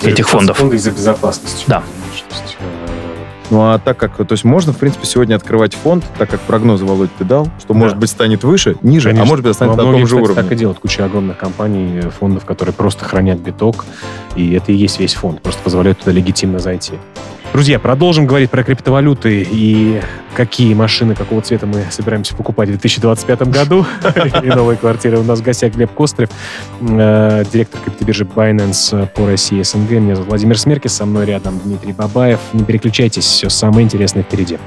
этих 0.03 0.29
фондов. 0.29 0.57
Фонды 0.59 0.77
из-за 0.77 0.91
безопасности. 0.91 1.65
Да. 1.67 1.83
Э, 2.59 2.65
Ну 3.51 3.61
а 3.61 3.79
так 3.79 3.97
как, 3.97 4.17
то 4.17 4.27
есть 4.33 4.43
можно, 4.45 4.73
в 4.73 4.77
принципе, 4.79 5.07
сегодня 5.07 5.37
открывать 5.37 5.75
фонд, 5.75 6.05
так 6.19 6.29
как 6.31 6.41
прогнозы 6.41 6.85
Володь 6.85 7.11
ты 7.17 7.25
дал, 7.25 7.47
что, 7.59 7.75
Да. 7.75 7.79
может 7.79 7.97
быть, 7.97 8.11
станет 8.11 8.43
выше, 8.43 8.77
ниже, 8.83 9.09
Конечно. 9.11 9.23
а 9.23 9.27
может 9.27 9.45
быть, 9.45 9.53
останется 9.53 9.81
Во 9.83 9.87
на 9.87 9.93
том 9.93 10.01
же 10.01 10.07
кстати, 10.17 10.23
уровне. 10.25 10.43
так 10.43 10.53
и 10.53 10.55
делают. 10.57 10.79
Куча 10.81 11.05
огромных 11.05 11.39
компаний, 11.39 12.01
э, 12.03 12.11
фондов, 12.11 12.45
которые 12.45 12.75
просто 12.75 13.05
хранят 13.05 13.39
биток, 13.39 13.85
и 14.35 14.53
это 14.55 14.73
и 14.73 14.75
есть 14.75 14.99
весь 14.99 15.15
фонд, 15.15 15.43
просто 15.43 15.63
позволяют 15.63 15.99
туда 16.01 16.11
легитимно 16.13 16.59
зайти. 16.59 16.95
Друзья, 17.53 17.79
продолжим 17.79 18.27
говорить 18.27 18.51
про 18.51 18.63
криптовалюты 18.63 19.47
и 19.51 20.01
какие 20.35 20.75
машины, 20.75 21.15
какого 21.15 21.41
цвета 21.41 21.67
мы 21.67 21.85
собираемся 21.91 22.37
покупать 22.37 22.69
в 22.69 22.73
2025 22.73 23.43
году. 23.49 23.87
И 24.43 24.49
новые 24.49 24.77
квартиры. 24.77 25.19
У 25.19 25.23
нас 25.23 25.41
в 25.41 25.43
гостях 25.43 25.73
Глеб 25.73 25.91
Кострев, 25.93 26.29
э, 26.81 27.45
директор 27.51 27.81
криптобиржи 27.81 28.25
Binance 28.25 29.09
по 29.15 29.27
России 29.27 29.63
СНГ. 29.63 29.93
Меня 29.93 30.17
зовут 30.17 30.29
Владимир 30.29 30.59
Смеркис, 30.59 30.93
со 30.93 31.07
мной 31.07 31.25
рядом 31.25 31.59
Дмитрий 31.65 31.93
Бабаев. 31.93 32.41
Не 32.53 32.65
переключайтесь, 32.65 33.25
все 33.25 33.49
самое 33.49 33.85
интересное 33.85 34.23
впереди. 34.23 34.59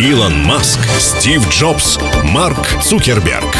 Илон 0.00 0.44
Маск, 0.44 0.78
Стив 1.00 1.48
Джобс, 1.50 1.98
Марк 2.22 2.80
Цукерберг. 2.82 3.56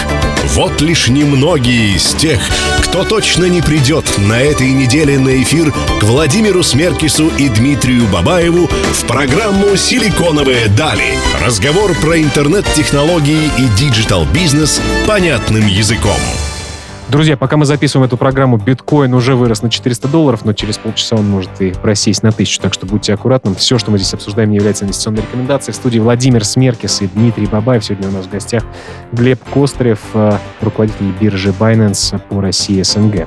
Вот 0.55 0.81
лишь 0.81 1.09
немногие 1.09 1.97
из 1.97 2.15
тех, 2.15 2.41
кто 2.85 3.03
точно 3.03 3.47
не 3.47 3.61
придет 3.61 4.07
на 4.19 4.41
этой 4.41 4.71
неделе 4.71 5.19
на 5.19 5.43
эфир 5.43 5.73
к 5.73 6.03
Владимиру 6.05 6.63
Смеркису 6.63 7.29
и 7.29 7.49
Дмитрию 7.49 8.07
Бабаеву 8.07 8.69
в 8.69 9.05
программу 9.07 9.77
«Силиконовые 9.77 10.69
дали». 10.69 11.13
Разговор 11.45 11.95
про 12.01 12.21
интернет-технологии 12.21 13.51
и 13.59 13.67
digital-бизнес 13.77 14.81
понятным 15.07 15.67
языком. 15.67 16.21
Друзья, 17.11 17.39
пока 17.39 17.57
мы 17.57 17.65
записываем 17.65 18.07
эту 18.07 18.19
программу, 18.19 18.59
биткоин 18.59 19.15
уже 19.15 19.35
вырос 19.35 19.63
на 19.63 19.71
400 19.71 20.09
долларов, 20.09 20.45
но 20.45 20.53
через 20.53 20.77
полчаса 20.77 21.17
он 21.17 21.27
может 21.27 21.49
и 21.59 21.71
просесть 21.71 22.23
на 22.23 22.29
1000, 22.29 22.61
так 22.61 22.75
что 22.75 22.85
будьте 22.85 23.15
аккуратны. 23.15 23.55
Все, 23.55 23.79
что 23.79 23.91
мы 23.91 23.97
здесь 23.97 24.13
обсуждаем, 24.13 24.51
не 24.51 24.57
является 24.57 24.85
инвестиционной 24.85 25.23
рекомендацией. 25.23 25.73
В 25.73 25.77
студии 25.77 26.01
Владимир 26.01 26.45
Смеркис 26.45 27.01
и 27.01 27.07
Дмитрий 27.07 27.47
Бабаев. 27.47 27.83
Сегодня 27.83 28.09
у 28.09 28.13
нас 28.13 28.27
в 28.27 28.31
гостях 28.31 28.63
Глеб 29.13 29.43
Кострев, 29.55 30.01
э, 30.13 30.37
руководитель 30.61 31.11
биржи 31.19 31.55
Binance 31.59 32.19
по 32.29 32.43
России 32.43 32.83
СНГ. 32.83 33.27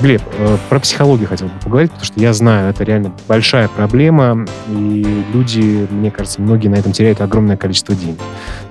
Глеб, 0.00 0.22
э, 0.38 0.58
про 0.68 0.80
психологию 0.80 1.28
хотел 1.28 1.46
бы 1.46 1.54
поговорить, 1.62 1.90
потому 1.92 2.06
что 2.06 2.20
я 2.20 2.32
знаю, 2.32 2.70
это 2.70 2.84
реально 2.84 3.12
большая 3.28 3.68
проблема, 3.68 4.44
и 4.68 5.24
люди, 5.32 5.86
мне 5.90 6.10
кажется, 6.10 6.40
многие 6.40 6.68
на 6.68 6.74
этом 6.74 6.92
теряют 6.92 7.20
огромное 7.20 7.56
количество 7.56 7.94
денег. 7.94 8.18
То 8.18 8.24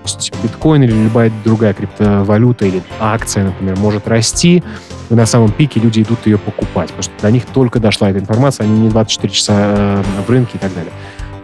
есть 0.03 0.33
биткоин 0.43 0.83
или 0.83 0.91
любая 0.91 1.31
другая 1.45 1.73
криптовалюта 1.73 2.65
или 2.65 2.83
акция, 2.99 3.45
например, 3.45 3.77
может 3.77 4.07
расти, 4.07 4.63
и 5.09 5.13
на 5.13 5.25
самом 5.25 5.51
пике 5.51 5.79
люди 5.79 6.01
идут 6.01 6.25
ее 6.25 6.38
покупать, 6.38 6.89
потому 6.89 7.03
что 7.03 7.13
до 7.21 7.31
них 7.31 7.45
только 7.45 7.79
дошла 7.79 8.09
эта 8.09 8.19
информация, 8.19 8.65
они 8.65 8.81
не 8.81 8.89
24 8.89 9.33
часа 9.33 9.53
э, 9.57 10.03
в 10.27 10.29
рынке 10.29 10.51
и 10.55 10.59
так 10.59 10.73
далее. 10.73 10.91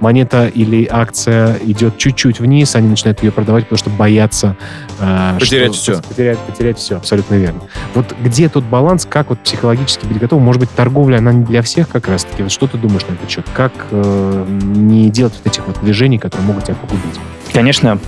Монета 0.02 0.48
или 0.48 0.88
акция 0.90 1.58
идет 1.64 1.98
чуть-чуть 1.98 2.40
вниз, 2.40 2.76
они 2.76 2.88
начинают 2.90 3.22
ее 3.24 3.32
продавать, 3.32 3.66
потому 3.66 3.78
что 3.78 3.90
боятся 3.90 4.56
э, 5.00 5.38
Потерять 5.40 5.76
что- 5.76 5.94
всё. 5.96 6.02
Потерять, 6.08 6.38
потерять 6.40 6.78
все, 6.78 6.98
абсолютно 6.98 7.36
верно. 7.36 7.62
Вот 7.96 8.16
где 8.24 8.50
тут 8.50 8.64
баланс, 8.66 9.06
как 9.10 9.30
вот 9.30 9.40
психологически 9.40 10.06
быть 10.06 10.20
готовым? 10.20 10.46
Может 10.46 10.60
быть, 10.62 10.70
торговля, 10.72 11.18
она 11.18 11.32
не 11.34 11.44
для 11.46 11.62
всех 11.62 11.90
как 11.90 12.08
раз-таки? 12.08 12.44
Вот 12.44 12.52
что 12.52 12.68
ты 12.68 12.78
думаешь 12.78 13.06
на 13.08 13.14
этот 13.14 13.30
счет? 13.30 13.46
Как 13.54 13.72
э, 13.92 14.46
не 14.48 15.10
делать 15.10 15.34
вот 15.44 15.52
этих 15.52 15.66
вот 15.68 15.80
движений, 15.82 16.18
которые 16.18 16.48
могут 16.48 16.66
тебя 16.66 16.76
погубить? 16.76 17.20
Конечно, 17.54 18.00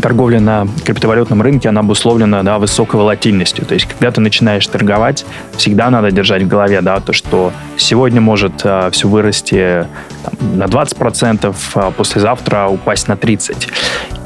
торговля 0.00 0.40
на 0.40 0.66
криптовалютном 0.84 1.42
рынке, 1.42 1.68
она 1.68 1.80
обусловлена 1.80 2.42
да, 2.42 2.58
высокой 2.58 2.96
волатильностью. 2.96 3.64
То 3.64 3.74
есть, 3.74 3.86
когда 3.86 4.10
ты 4.10 4.20
начинаешь 4.20 4.66
торговать, 4.66 5.24
всегда 5.56 5.90
надо 5.90 6.10
держать 6.10 6.42
в 6.42 6.48
голове 6.48 6.80
да, 6.80 7.00
то, 7.00 7.12
что 7.12 7.52
сегодня 7.76 8.20
может 8.20 8.64
все 8.90 9.08
вырасти 9.08 9.86
там, 10.24 10.58
на 10.58 10.64
20%, 10.64 11.54
а 11.74 11.90
послезавтра 11.90 12.66
упасть 12.68 13.08
на 13.08 13.12
30%. 13.14 13.68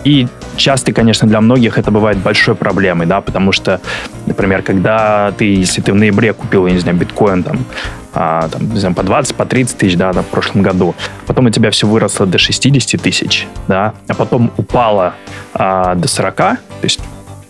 И 0.04 0.28
часто, 0.56 0.92
конечно, 0.92 1.26
для 1.26 1.40
многих 1.40 1.78
это 1.78 1.90
бывает 1.90 2.18
большой 2.18 2.54
проблемой, 2.54 3.06
да, 3.06 3.20
потому 3.20 3.52
что, 3.52 3.80
например, 4.26 4.62
когда 4.62 5.32
ты, 5.36 5.46
если 5.46 5.80
ты 5.80 5.92
в 5.92 5.96
ноябре 5.96 6.34
купил, 6.34 6.66
я 6.66 6.74
не 6.74 6.78
знаю, 6.78 6.98
биткоин 6.98 7.42
там, 7.42 7.64
а, 8.14 8.48
там, 8.48 8.72
не 8.72 8.78
знаю, 8.80 8.94
по 8.94 9.02
20, 9.02 9.34
по 9.34 9.44
30 9.44 9.76
тысяч, 9.78 9.96
да, 9.96 10.12
да, 10.12 10.22
в 10.22 10.26
прошлом 10.26 10.62
году. 10.62 10.94
Потом 11.26 11.46
у 11.46 11.50
тебя 11.50 11.70
все 11.70 11.86
выросло 11.86 12.26
до 12.26 12.38
60 12.38 13.00
тысяч, 13.00 13.46
да, 13.68 13.94
а 14.08 14.14
потом 14.14 14.50
упало 14.56 15.14
а, 15.52 15.94
до 15.94 16.08
40, 16.08 16.36
то 16.36 16.56
есть 16.82 17.00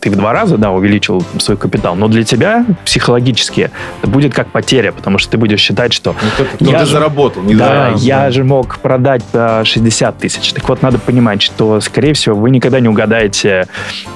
ты 0.00 0.11
в 0.11 0.16
два 0.16 0.35
раза, 0.35 0.59
да, 0.59 0.70
увеличил 0.70 1.22
там, 1.22 1.40
свой 1.40 1.57
капитал, 1.57 1.94
но 1.94 2.09
для 2.09 2.24
тебя 2.24 2.66
психологически 2.85 3.70
это 4.03 4.11
будет 4.11 4.35
как 4.35 4.48
потеря, 4.48 4.92
потому 4.92 5.16
что 5.16 5.31
ты 5.31 5.38
будешь 5.38 5.61
считать, 5.61 5.94
что 5.94 6.14
Ну, 6.61 6.70
Я 6.72 6.81
ты 6.81 6.85
же- 6.85 6.92
заработал, 6.92 7.42
не 7.42 7.55
да, 7.55 7.66
заработал. 7.66 8.00
я 8.03 8.31
же 8.31 8.44
мог 8.44 8.79
продать 8.81 9.24
по 9.24 9.62
60 9.64 10.18
тысяч. 10.18 10.53
Так 10.53 10.68
вот, 10.68 10.83
надо 10.83 10.98
понимать, 10.98 11.40
что, 11.40 11.81
скорее 11.81 12.12
всего, 12.12 12.37
вы 12.37 12.50
никогда 12.50 12.81
не 12.81 12.88
угадаете, 12.90 13.66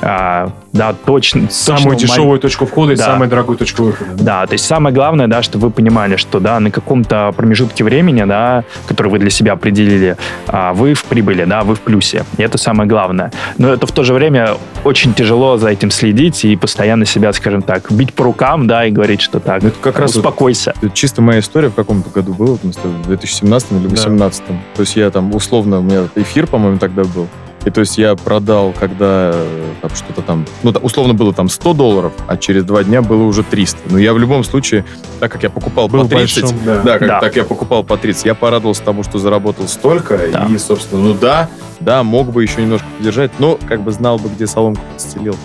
а, 0.02 0.50
да, 0.78 0.94
точно... 0.94 1.50
Самую 1.50 1.96
точного 1.96 1.96
дешевую 1.96 2.38
точку 2.38 2.66
входа 2.66 2.92
и 2.92 2.96
Да. 2.96 3.04
самую 3.04 3.28
дорогую 3.28 3.58
точку 3.58 3.82
выхода. 3.82 4.10
да, 4.14 4.46
то 4.46 4.52
есть 4.52 4.64
самое 4.64 4.94
главное, 4.94 5.26
да, 5.26 5.42
чтобы 5.42 5.66
вы 5.66 5.70
понимали, 5.72 6.16
что, 6.16 6.40
да, 6.40 6.60
на 6.60 6.70
каком-то 6.70 7.32
промежутке 7.36 7.84
времени, 7.84 8.22
да, 8.24 8.64
который 8.86 9.08
вы 9.08 9.18
для 9.18 9.30
себя 9.30 9.52
определили, 9.52 10.16
а, 10.46 10.72
вы 10.72 10.94
в 10.94 11.04
прибыли, 11.04 11.44
да, 11.44 11.62
вы 11.62 11.74
в 11.74 11.80
плюсе. 11.80 12.24
И 12.36 12.42
это 12.42 12.58
самое 12.58 12.88
главное. 12.88 13.32
Но 13.58 13.68
это 13.72 13.86
в 13.86 13.92
то 13.92 14.04
же 14.04 14.14
время 14.14 14.56
очень 14.84 15.12
тяжело 15.14 15.56
за 15.56 15.70
этим 15.70 15.90
следить 15.90 16.44
и 16.44 16.54
постоянно 16.56 17.04
себя, 17.04 17.32
скажем 17.32 17.62
так, 17.62 17.90
бить 17.90 18.14
по 18.14 18.24
рукам, 18.24 18.68
да, 18.68 18.86
и 18.86 18.90
говорить, 18.90 19.20
что 19.20 19.40
так, 19.40 19.64
это 19.64 19.76
как 19.80 19.98
раз 19.98 20.14
вот 20.14 20.20
успокойся. 20.20 20.74
Это 20.80 20.90
чисто 20.94 21.22
моя 21.22 21.40
история 21.40 21.68
в 21.68 21.74
каком-то 21.74 22.08
году 22.10 22.34
была, 22.34 22.50
вот 22.50 22.60
в 22.62 23.06
2017 23.08 23.72
или 23.72 23.78
2018. 23.88 24.42
То 24.46 24.80
есть 24.80 24.96
я 24.96 25.10
там 25.10 25.34
условно, 25.34 25.80
у 25.80 25.82
меня 25.82 26.06
эфир, 26.14 26.46
по-моему, 26.46 26.78
тогда 26.78 27.02
был. 27.02 27.26
И 27.68 27.70
то 27.70 27.80
есть 27.80 27.98
я 27.98 28.16
продал, 28.16 28.72
когда 28.72 29.30
э, 29.34 29.72
там 29.82 29.90
что-то 29.94 30.22
там, 30.22 30.46
ну, 30.62 30.70
условно 30.80 31.12
было 31.12 31.34
там 31.34 31.50
100 31.50 31.74
долларов, 31.74 32.14
а 32.26 32.38
через 32.38 32.64
два 32.64 32.82
дня 32.82 33.02
было 33.02 33.24
уже 33.24 33.42
300. 33.42 33.90
Но 33.90 33.98
я 33.98 34.14
в 34.14 34.18
любом 34.18 34.42
случае, 34.42 34.86
так 35.20 35.30
как 35.30 35.42
я 35.42 35.50
покупал 35.50 35.86
Был 35.86 36.04
по 36.04 36.08
30, 36.08 36.42
большом, 36.44 36.58
да. 36.64 36.82
да, 36.82 36.98
как, 36.98 37.08
Да. 37.08 37.20
так 37.20 37.36
я 37.36 37.44
покупал 37.44 37.84
по 37.84 37.98
30, 37.98 38.24
я 38.24 38.34
порадовался 38.34 38.82
тому, 38.84 39.02
что 39.02 39.18
заработал 39.18 39.68
столько, 39.68 40.18
Да. 40.32 40.46
и, 40.50 40.56
собственно, 40.56 41.02
ну 41.02 41.12
да, 41.12 41.50
да, 41.80 42.02
мог 42.02 42.32
бы 42.32 42.42
еще 42.42 42.62
немножко 42.62 42.86
подержать, 42.96 43.32
но 43.38 43.58
как 43.68 43.82
бы 43.82 43.92
знал 43.92 44.18
бы, 44.18 44.30
где 44.30 44.46
соломку 44.46 44.80
подстелил. 44.94 45.36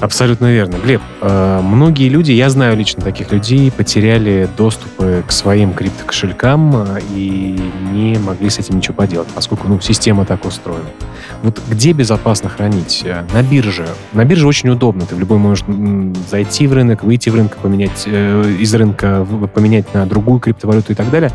Абсолютно 0.00 0.52
верно. 0.52 0.76
Глеб, 0.76 1.00
э, 1.22 1.60
многие 1.62 2.08
люди, 2.08 2.30
я 2.32 2.50
знаю 2.50 2.76
лично 2.76 3.02
таких 3.02 3.32
людей, 3.32 3.70
потеряли 3.70 4.48
доступы 4.56 5.24
к 5.26 5.32
своим 5.32 5.72
криптокошелькам 5.72 6.76
э, 6.76 7.00
и 7.14 7.58
не 7.92 8.18
могли 8.18 8.50
с 8.50 8.58
этим 8.58 8.76
ничего 8.76 8.94
поделать, 8.94 9.28
поскольку 9.34 9.68
ну, 9.68 9.80
система 9.80 10.26
так 10.26 10.44
устроена. 10.44 10.90
Вот 11.42 11.60
где 11.68 11.92
безопасно 11.92 12.48
хранить? 12.48 13.02
Э, 13.04 13.24
на 13.32 13.42
бирже. 13.42 13.86
На 14.12 14.24
бирже 14.24 14.46
очень 14.46 14.68
удобно. 14.68 15.06
Ты 15.06 15.14
в 15.14 15.20
любой 15.20 15.38
можешь 15.38 15.64
зайти 16.30 16.66
в 16.66 16.72
рынок, 16.72 17.04
выйти 17.04 17.28
в 17.28 17.34
рынок, 17.34 17.56
поменять 17.56 18.04
э, 18.06 18.56
из 18.58 18.74
рынка, 18.74 19.26
поменять 19.54 19.92
на 19.94 20.06
другую 20.06 20.40
криптовалюту 20.40 20.92
и 20.92 20.94
так 20.94 21.10
далее. 21.10 21.32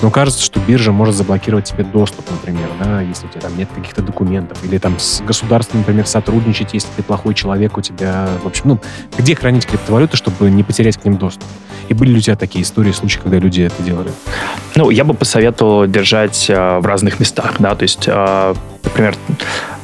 Но 0.00 0.10
кажется, 0.10 0.42
что 0.42 0.60
биржа 0.60 0.92
может 0.92 1.16
заблокировать 1.16 1.64
тебе 1.64 1.82
доступ, 1.82 2.30
например, 2.30 2.68
да, 2.82 3.00
если 3.00 3.26
у 3.26 3.30
тебя 3.30 3.40
там 3.40 3.56
нет 3.58 3.68
каких-то 3.74 4.00
документов, 4.00 4.58
или 4.64 4.78
там 4.78 4.98
с 4.98 5.20
государством, 5.22 5.80
например, 5.80 6.06
сотрудничать, 6.06 6.72
если 6.72 6.88
ты 6.96 7.02
плохой 7.02 7.34
человек, 7.34 7.76
у 7.76 7.80
тебя, 7.80 8.28
в 8.42 8.46
общем, 8.46 8.62
ну, 8.66 8.80
где 9.16 9.34
хранить 9.34 9.66
криптовалюты, 9.66 10.16
чтобы 10.16 10.50
не 10.50 10.62
потерять 10.62 10.96
к 10.98 11.04
ним 11.04 11.16
доступ? 11.16 11.44
И 11.88 11.94
были 11.94 12.10
ли 12.10 12.18
у 12.18 12.20
тебя 12.20 12.36
такие 12.36 12.62
истории, 12.62 12.92
случаи, 12.92 13.18
когда 13.18 13.38
люди 13.38 13.62
это 13.62 13.82
делали? 13.82 14.10
Ну, 14.74 14.90
я 14.90 15.04
бы 15.04 15.14
посоветовал 15.14 15.86
держать 15.86 16.46
э, 16.48 16.78
в 16.78 16.86
разных 16.86 17.20
местах, 17.20 17.54
да, 17.58 17.74
то 17.74 17.82
есть, 17.82 18.04
э, 18.06 18.54
например, 18.84 19.16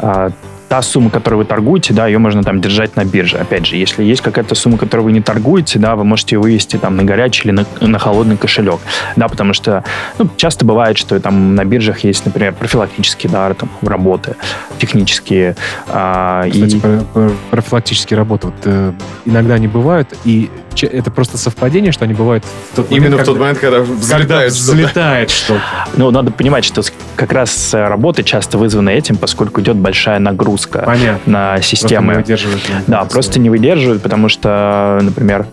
э, 0.00 0.30
та 0.74 0.82
сумма, 0.82 1.08
которую 1.08 1.38
вы 1.38 1.44
торгуете, 1.44 1.94
да, 1.94 2.08
ее 2.08 2.18
можно 2.18 2.42
там 2.42 2.60
держать 2.60 2.96
на 2.96 3.04
бирже. 3.04 3.36
Опять 3.36 3.64
же, 3.64 3.76
если 3.76 4.02
есть 4.02 4.22
какая-то 4.22 4.56
сумма, 4.56 4.76
которую 4.76 5.04
вы 5.04 5.12
не 5.12 5.20
торгуете, 5.20 5.78
да, 5.78 5.94
вы 5.94 6.02
можете 6.02 6.34
ее 6.34 6.40
вывести 6.40 6.78
там 6.78 6.96
на 6.96 7.04
горячий 7.04 7.44
или 7.44 7.52
на, 7.52 7.64
на 7.80 7.96
холодный 8.00 8.36
кошелек, 8.36 8.80
да, 9.14 9.28
потому 9.28 9.52
что, 9.52 9.84
ну, 10.18 10.28
часто 10.36 10.64
бывает, 10.64 10.98
что 10.98 11.20
там 11.20 11.54
на 11.54 11.64
биржах 11.64 12.00
есть, 12.00 12.26
например, 12.26 12.54
профилактические, 12.54 13.30
да, 13.30 13.54
там, 13.54 13.68
работы, 13.82 14.34
технические, 14.80 15.54
а, 15.86 16.48
Кстати, 16.50 16.74
и... 16.76 16.80
про- 16.80 17.00
про- 17.12 17.30
профилактические 17.52 18.16
работы 18.18 18.48
вот, 18.48 18.56
э, 18.64 18.92
иногда 19.26 19.54
они 19.54 19.68
бывают, 19.68 20.12
и 20.24 20.50
че- 20.74 20.88
это 20.88 21.12
просто 21.12 21.38
совпадение, 21.38 21.92
что 21.92 22.04
они 22.04 22.14
бывают 22.14 22.44
в 22.72 22.74
тот 22.74 22.90
Именно 22.90 23.00
в 23.06 23.10
момент, 23.10 23.26
тот 23.26 23.34
когда- 23.34 23.40
момент, 23.44 23.58
когда 23.60 23.78
когда 23.78 23.94
взлетает 23.94 24.52
что-то. 24.54 24.72
взлетает 24.72 25.30
что-то. 25.30 25.60
Ну, 25.96 26.10
надо 26.10 26.32
понимать, 26.32 26.64
что 26.64 26.82
как 27.14 27.32
раз 27.32 27.72
э, 27.74 27.86
работы 27.86 28.24
часто 28.24 28.58
вызваны 28.58 28.90
этим, 28.90 29.16
поскольку 29.16 29.60
идет 29.60 29.76
большая 29.76 30.18
нагрузка 30.18 30.63
Понятно. 30.68 31.32
на 31.32 31.52
Просто 31.54 31.76
системы. 31.76 32.14
выдерживает. 32.14 32.60
Да, 32.86 33.04
просто 33.04 33.38
не 33.38 33.50
выдерживают, 33.50 34.02
потому 34.02 34.28
что, 34.28 34.98
например, 35.02 35.46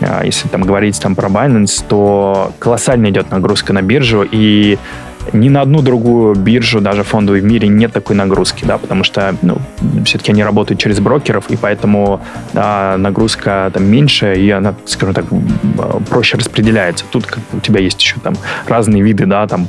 а, 0.00 0.24
если 0.24 0.48
там 0.48 0.62
говорить 0.62 1.00
там 1.00 1.14
про 1.14 1.28
Binance, 1.28 1.82
то 1.88 2.52
колоссально 2.58 3.08
идет 3.10 3.30
нагрузка 3.30 3.72
на 3.72 3.82
биржу, 3.82 4.26
и 4.30 4.78
ни 5.32 5.48
на 5.48 5.62
одну 5.62 5.82
другую 5.82 6.34
биржу, 6.34 6.80
даже 6.80 7.02
фондовую 7.02 7.42
в 7.42 7.44
мире, 7.44 7.68
нет 7.68 7.92
такой 7.92 8.16
нагрузки, 8.16 8.64
да, 8.64 8.78
потому 8.78 9.04
что, 9.04 9.34
ну, 9.42 9.58
все-таки 10.04 10.32
они 10.32 10.44
работают 10.44 10.80
через 10.80 11.00
брокеров, 11.00 11.50
и 11.50 11.56
поэтому 11.56 12.20
да, 12.52 12.96
нагрузка 12.98 13.70
там 13.72 13.84
меньше, 13.84 14.34
и 14.34 14.50
она, 14.50 14.74
скажем 14.84 15.14
так, 15.14 15.24
м, 15.30 15.46
проще 16.08 16.36
распределяется. 16.36 17.04
Тут 17.10 17.26
как 17.26 17.40
у 17.52 17.60
тебя 17.60 17.80
есть 17.80 18.00
еще 18.00 18.16
там 18.22 18.34
разные 18.66 19.02
виды, 19.02 19.26
да, 19.26 19.46
там 19.46 19.68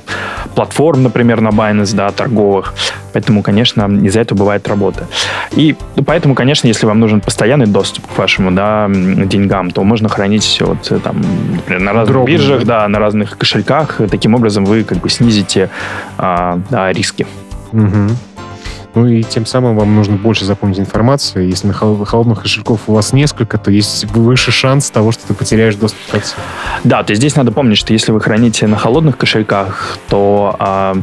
платформ, 0.56 1.04
например, 1.04 1.42
на 1.42 1.50
Binance, 1.50 1.96
да, 1.96 2.12
торговых, 2.12 2.74
поэтому, 3.14 3.42
конечно, 3.42 3.86
из-за 4.04 4.22
этого 4.22 4.40
бывает 4.40 4.68
работа. 4.68 5.08
И 5.56 5.76
ну, 5.96 6.04
поэтому, 6.04 6.36
конечно, 6.36 6.68
если 6.68 6.86
вам 6.86 7.00
нужен 7.00 7.22
постоянный 7.22 7.68
доступ 7.68 8.06
к 8.08 8.18
вашему 8.18 8.52
да, 8.52 8.88
деньгам, 8.90 9.72
то 9.72 9.84
можно 9.84 10.10
хранить 10.10 10.62
вот 10.62 10.92
э, 10.92 11.00
там, 11.00 11.22
например, 11.52 11.82
на 11.82 11.94
разных 11.94 12.14
Дробно, 12.14 12.32
биржах, 12.32 12.66
да, 12.66 12.88
на 12.88 13.00
разных 13.00 13.38
кошельках. 13.38 14.02
Таким 14.12 14.36
образом 14.36 14.66
вы 14.66 14.84
как 14.84 15.00
бы 15.00 15.10
снизите 15.10 15.47
а, 16.18 16.60
да, 16.70 16.92
риски. 16.92 17.26
Мгм. 17.72 18.10
Ну 18.96 19.08
и 19.08 19.22
тем 19.22 19.46
самым 19.46 19.78
вам 19.78 19.96
нужно 19.96 20.16
больше 20.16 20.44
запомнить 20.44 20.80
информации. 20.80 21.48
Если 21.48 21.68
на 21.68 21.74
хол- 21.74 22.04
холодных 22.04 22.42
кошельков 22.42 22.82
у 22.88 22.94
вас 22.94 23.14
несколько, 23.14 23.60
то 23.60 23.70
есть 23.70 24.06
выше 24.06 24.52
шанс 24.52 24.90
того, 24.90 25.12
что 25.12 25.28
ты 25.28 25.34
потеряешь 25.36 25.76
доступ 25.76 26.00
ко 26.12 26.20
всем. 26.20 26.40
Да, 26.84 27.04
то 27.04 27.12
есть 27.12 27.22
здесь 27.22 27.36
надо 27.36 27.52
помнить, 27.52 27.78
что 27.78 27.94
если 27.94 28.12
вы 28.12 28.20
храните 28.20 28.66
на 28.66 28.76
холодных 28.76 29.18
кошельках, 29.18 30.00
то 30.10 30.56
а, 30.58 30.98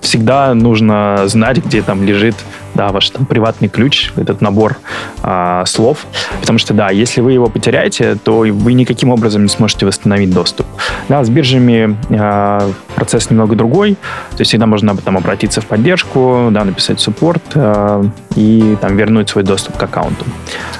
всегда 0.00 0.54
нужно 0.54 1.24
знать, 1.26 1.58
где 1.58 1.82
там 1.82 2.02
лежит 2.02 2.36
да, 2.74 2.88
ваш 2.88 3.10
там 3.10 3.26
приватный 3.26 3.68
ключ, 3.68 4.12
этот 4.16 4.40
набор 4.40 4.76
а, 5.22 5.64
слов. 5.66 6.06
Потому 6.40 6.58
что, 6.58 6.74
да, 6.74 6.90
если 6.90 7.20
вы 7.20 7.32
его 7.32 7.48
потеряете, 7.48 8.16
то 8.22 8.38
вы 8.38 8.72
никаким 8.72 9.10
образом 9.10 9.42
не 9.42 9.48
сможете 9.48 9.86
восстановить 9.86 10.32
доступ. 10.32 10.66
Да, 11.08 11.24
с 11.24 11.28
биржами 11.28 11.96
а, 12.10 12.70
процесс 12.94 13.30
немного 13.30 13.56
другой. 13.56 13.94
То 14.32 14.40
есть 14.40 14.50
всегда 14.50 14.66
можно 14.66 14.96
там 14.96 15.16
обратиться 15.16 15.60
в 15.60 15.66
поддержку, 15.66 16.48
да, 16.50 16.64
написать 16.64 17.00
суппорт 17.00 17.42
а, 17.54 18.04
и 18.36 18.76
там 18.80 18.96
вернуть 18.96 19.28
свой 19.28 19.44
доступ 19.44 19.76
к 19.76 19.82
аккаунту. 19.82 20.24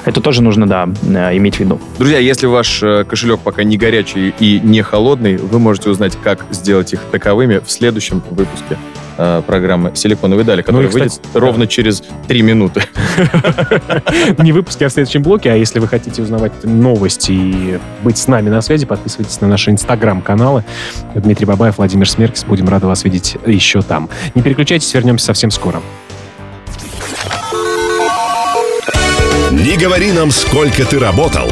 Это 0.05 0.21
тоже 0.21 0.41
нужно, 0.41 0.67
да, 0.67 0.89
э, 1.03 1.37
иметь 1.37 1.55
в 1.55 1.59
виду. 1.59 1.79
Друзья, 1.97 2.19
если 2.19 2.47
ваш 2.47 2.81
э, 2.83 3.03
кошелек 3.03 3.39
пока 3.41 3.63
не 3.63 3.77
горячий 3.77 4.33
и 4.39 4.59
не 4.63 4.81
холодный, 4.81 5.37
вы 5.37 5.59
можете 5.59 5.89
узнать, 5.89 6.17
как 6.23 6.45
сделать 6.51 6.93
их 6.93 7.01
таковыми 7.11 7.59
в 7.59 7.69
следующем 7.69 8.23
выпуске 8.29 8.77
э, 9.17 9.41
программы 9.45 9.91
«Силиконовые 9.93 10.45
дали», 10.45 10.61
которая 10.61 10.83
Ну 10.83 10.87
и, 10.87 10.89
кстати, 10.89 11.03
выйдет 11.03 11.33
да. 11.33 11.39
ровно 11.39 11.67
через 11.67 11.80
три 12.27 12.41
минуты. 12.41 12.83
Не 14.37 14.51
выпуски, 14.51 14.83
а 14.83 14.89
в 14.89 14.91
следующем 14.91 15.23
блоке. 15.23 15.51
А 15.51 15.55
если 15.55 15.79
вы 15.79 15.87
хотите 15.87 16.21
узнавать 16.21 16.63
новости 16.63 17.31
и 17.31 17.79
быть 18.03 18.17
с 18.17 18.27
нами 18.27 18.49
на 18.49 18.61
связи, 18.61 18.85
подписывайтесь 18.85 19.41
на 19.41 19.47
наши 19.47 19.71
инстаграм-каналы. 19.71 20.63
Дмитрий 21.15 21.45
Бабаев, 21.45 21.77
Владимир 21.77 22.09
Смеркис. 22.09 22.43
Будем 22.43 22.69
рады 22.69 22.87
вас 22.87 23.03
видеть 23.03 23.37
еще 23.45 23.81
там. 23.81 24.09
Не 24.35 24.41
переключайтесь, 24.41 24.93
вернемся 24.93 25.27
совсем 25.27 25.51
скоро. 25.51 25.81
Не 29.51 29.77
говори 29.77 30.11
нам, 30.11 30.31
сколько 30.31 30.85
ты 30.85 30.97
работал. 30.97 31.51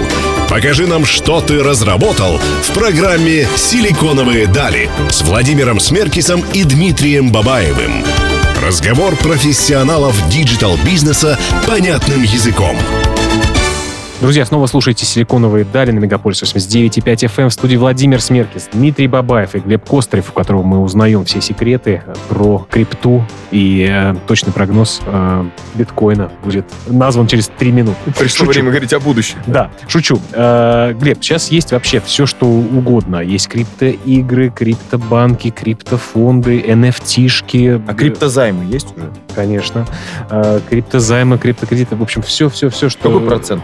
Покажи 0.49 0.87
нам, 0.87 1.05
что 1.05 1.41
ты 1.41 1.61
разработал 1.61 2.37
в 2.37 2.73
программе 2.73 3.45
«Силиконовые 3.55 4.47
дали» 4.47 4.89
с 5.11 5.21
Владимиром 5.21 5.79
Смеркисом 5.79 6.43
и 6.53 6.63
Дмитрием 6.63 7.31
Бабаевым. 7.31 8.03
Разговор 8.69 9.15
профессионалов 9.15 10.29
digital-бизнеса 10.29 11.39
понятным 11.65 12.21
языком. 12.21 12.77
Друзья, 14.21 14.43
снова 14.45 14.67
слушайте 14.67 15.05
«Силиконовые 15.05 15.63
дали» 15.63 15.91
на 15.91 15.99
Мегаполис 15.99 16.43
89.5 16.43 17.03
FM 17.03 17.47
в 17.47 17.53
студии 17.53 17.77
Владимир 17.77 18.19
Смеркис, 18.19 18.67
Дмитрий 18.73 19.08
Бабаев 19.08 19.55
и 19.55 19.60
Глеб 19.60 19.88
Кострев, 19.88 20.29
у 20.32 20.34
которого 20.34 20.62
мы 20.62 20.79
узнаем 20.79 21.23
все 21.23 21.39
секреты 21.39 22.03
про 22.27 22.67
крипту 22.69 23.23
и 23.51 23.88
э, 23.89 24.13
точный 24.27 24.51
прогноз 24.51 24.99
э, 25.05 25.45
биткоина 25.75 26.34
будет 26.43 26.65
назван 26.88 27.27
через 27.27 27.47
три 27.47 27.71
минуты. 27.71 27.95
Пришло 28.08 28.45
Шучу. 28.45 28.51
время 28.51 28.71
говорить 28.71 28.91
о 28.91 28.99
будущем. 28.99 29.38
Да, 29.47 29.71
шучу. 29.88 30.19
Э, 30.34 30.91
Глеб, 30.99 31.19
сейчас 31.23 31.49
есть 31.49 31.71
вообще 31.71 32.01
все, 32.01 32.25
что 32.25 32.45
угодно. 32.45 33.21
Есть 33.21 33.47
криптоигры, 33.47 34.49
криптобанки, 34.49 35.49
криптофонды, 35.49 36.60
NFT-шки. 36.60 37.82
А 37.88 37.93
криптозаймы 37.93 38.65
есть 38.65 38.93
уже? 38.97 39.10
Конечно. 39.34 39.88
Э, 40.29 40.60
Криптозаймы, 40.69 41.38
криптокредиты. 41.38 41.95
В 41.95 42.01
общем, 42.01 42.21
все-все-все, 42.21 42.89
что... 42.89 43.10
Какой 43.10 43.25
процент? 43.25 43.63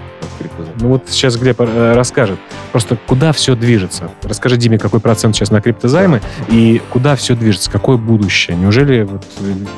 Ну 0.79 0.89
вот 0.89 1.03
сейчас 1.07 1.37
Глеб 1.37 1.57
э, 1.59 1.93
расскажет. 1.95 2.39
Просто 2.71 2.97
куда 3.07 3.31
все 3.31 3.55
движется? 3.55 4.09
Расскажи 4.23 4.57
Диме, 4.57 4.77
какой 4.77 4.99
процент 4.99 5.35
сейчас 5.35 5.51
на 5.51 5.61
криптозаймы 5.61 6.21
и 6.49 6.81
куда 6.89 7.15
все 7.15 7.35
движется, 7.35 7.69
какое 7.71 7.97
будущее? 7.97 8.57
Неужели 8.57 9.03
вот, 9.03 9.25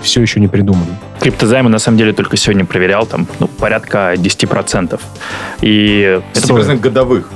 все 0.01 0.21
еще 0.21 0.39
не 0.39 0.47
придумано? 0.47 0.97
Криптозаймы, 1.19 1.69
на 1.69 1.79
самом 1.79 1.97
деле, 1.97 2.13
только 2.13 2.37
сегодня 2.37 2.65
проверял, 2.65 3.05
там, 3.05 3.27
ну, 3.39 3.47
порядка 3.47 4.13
10%. 4.15 4.99
И 5.61 6.19
это 6.33 6.47
10% 6.47 6.79
годовых. 6.79 7.29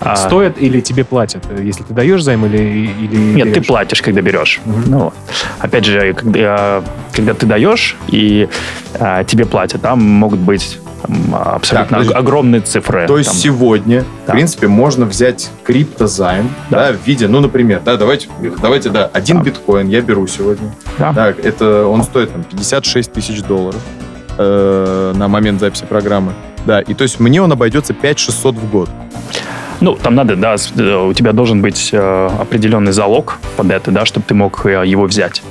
а, 0.00 0.16
Стоит 0.16 0.60
или 0.60 0.80
тебе 0.80 1.04
платят? 1.04 1.44
э, 1.50 1.62
Если 1.62 1.82
ты 1.84 1.92
даешь 1.92 2.22
займ 2.22 2.46
или... 2.46 2.56
или 2.58 3.16
Нет, 3.16 3.48
ты 3.48 3.54
берешь? 3.60 3.66
платишь, 3.66 4.02
когда 4.02 4.20
берешь. 4.22 4.60
Мгм. 4.64 4.82
Ну, 4.86 4.98
вот. 4.98 5.14
опять 5.58 5.84
же, 5.84 6.14
когда, 6.14 6.82
когда 7.12 7.34
ты 7.34 7.46
даешь 7.46 7.96
и 8.08 8.48
а, 8.98 9.24
тебе 9.24 9.44
платят, 9.46 9.82
там 9.82 10.00
могут 10.02 10.40
быть 10.40 10.78
абсолютно 11.32 11.98
подожди. 11.98 12.12
ог- 12.12 12.18
огромные 12.18 12.60
цифры. 12.60 13.06
То 13.06 13.18
есть 13.18 13.30
Там, 13.30 13.38
сегодня, 13.38 14.04
Да. 14.26 14.32
в 14.32 14.36
принципе, 14.36 14.66
можно 14.68 15.06
взять 15.06 15.50
криптозайм, 15.64 16.50
да. 16.70 16.92
Да. 16.92 16.96
в 16.98 17.06
виде, 17.06 17.28
ну, 17.28 17.40
например, 17.40 17.80
да, 17.84 17.96
давайте, 17.96 18.28
давайте, 18.62 18.90
да, 18.90 19.10
один 19.12 19.38
Да. 19.38 19.44
биткоин 19.44 19.88
я 19.88 20.00
беру 20.00 20.26
сегодня. 20.26 20.72
Да. 20.98 21.12
Так, 21.12 21.38
это 21.44 21.86
он 21.86 22.02
стоит 22.02 22.32
там 22.32 22.44
56 22.44 23.12
тысяч 23.12 23.42
долларов 23.42 23.80
э, 24.38 25.12
на 25.16 25.28
момент 25.28 25.60
записи 25.60 25.84
программы. 25.84 26.32
Да, 26.66 26.80
и 26.80 26.94
то 26.94 27.02
есть 27.02 27.20
мне 27.20 27.42
он 27.42 27.50
обойдется 27.52 27.94
5600 27.94 28.54
в 28.54 28.70
год. 28.70 28.88
Ну, 29.80 29.94
там 29.94 30.14
надо, 30.14 30.36
да, 30.36 30.56
э, 30.76 30.96
у 31.08 31.12
тебя 31.14 31.32
должен 31.32 31.62
быть 31.62 31.88
э, 31.92 32.30
определенный 32.38 32.92
залог 32.92 33.38
под 33.56 33.70
это, 33.70 33.90
да, 33.90 34.04
чтобы 34.04 34.24
ты 34.26 34.34
мог 34.34 34.66
э, 34.66 34.82
его 34.86 35.04
взять. 35.04 35.42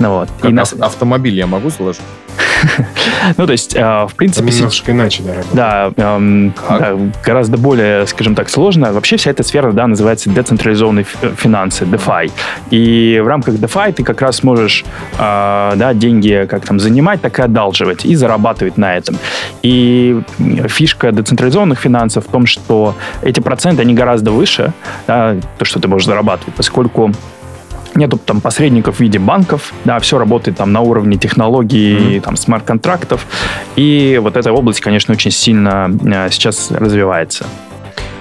Ну, 0.00 0.10
вот. 0.10 0.28
Как 0.40 0.50
И 0.50 0.54
на- 0.54 0.62
ав- 0.62 0.80
автомобиль 0.80 1.34
я 1.36 1.46
могу 1.46 1.70
заложить? 1.70 2.02
Ну, 3.36 3.46
то 3.46 3.52
есть, 3.52 3.74
э, 3.76 3.80
в 4.08 4.14
принципе... 4.16 4.48
Там 4.48 4.56
немножко 4.56 4.92
иначе, 4.92 5.22
да. 5.22 5.92
Да, 5.96 6.16
эм, 6.16 6.54
да, 6.68 6.96
гораздо 7.24 7.56
более, 7.56 8.06
скажем 8.06 8.34
так, 8.34 8.48
сложно. 8.48 8.92
Вообще 8.92 9.16
вся 9.16 9.30
эта 9.30 9.42
сфера, 9.42 9.72
да, 9.72 9.86
называется 9.86 10.30
децентрализованные 10.30 11.02
ф- 11.04 11.38
финансы, 11.38 11.84
DeFi. 11.84 12.30
И 12.70 13.20
в 13.22 13.26
рамках 13.26 13.54
DeFi 13.54 13.92
ты 13.92 14.04
как 14.04 14.20
раз 14.22 14.42
можешь, 14.42 14.84
э, 15.18 15.72
да, 15.76 15.94
деньги 15.94 16.46
как 16.48 16.64
там 16.66 16.80
занимать, 16.80 17.20
так 17.20 17.38
и 17.38 17.42
одалживать 17.42 18.04
и 18.04 18.14
зарабатывать 18.14 18.76
на 18.76 18.96
этом. 18.96 19.16
И 19.62 20.20
фишка 20.68 21.12
децентрализованных 21.12 21.78
финансов 21.78 22.26
в 22.26 22.30
том, 22.30 22.46
что 22.46 22.94
эти 23.22 23.40
проценты, 23.40 23.82
они 23.82 23.94
гораздо 23.94 24.30
выше, 24.32 24.72
да, 25.06 25.36
то, 25.58 25.64
что 25.64 25.80
ты 25.80 25.88
можешь 25.88 26.06
зарабатывать, 26.06 26.54
поскольку 26.54 27.12
Нету 27.94 28.18
там 28.18 28.40
посредников 28.40 28.96
в 28.96 29.00
виде 29.00 29.18
банков, 29.18 29.72
да, 29.84 29.98
все 30.00 30.18
работает 30.18 30.56
там 30.56 30.72
на 30.72 30.80
уровне 30.80 31.16
технологий, 31.18 32.20
там 32.20 32.36
смарт-контрактов, 32.36 33.26
и 33.76 34.18
вот 34.22 34.36
эта 34.36 34.50
область, 34.52 34.80
конечно, 34.80 35.12
очень 35.12 35.30
сильно 35.30 35.90
э, 36.04 36.30
сейчас 36.30 36.70
развивается. 36.70 37.44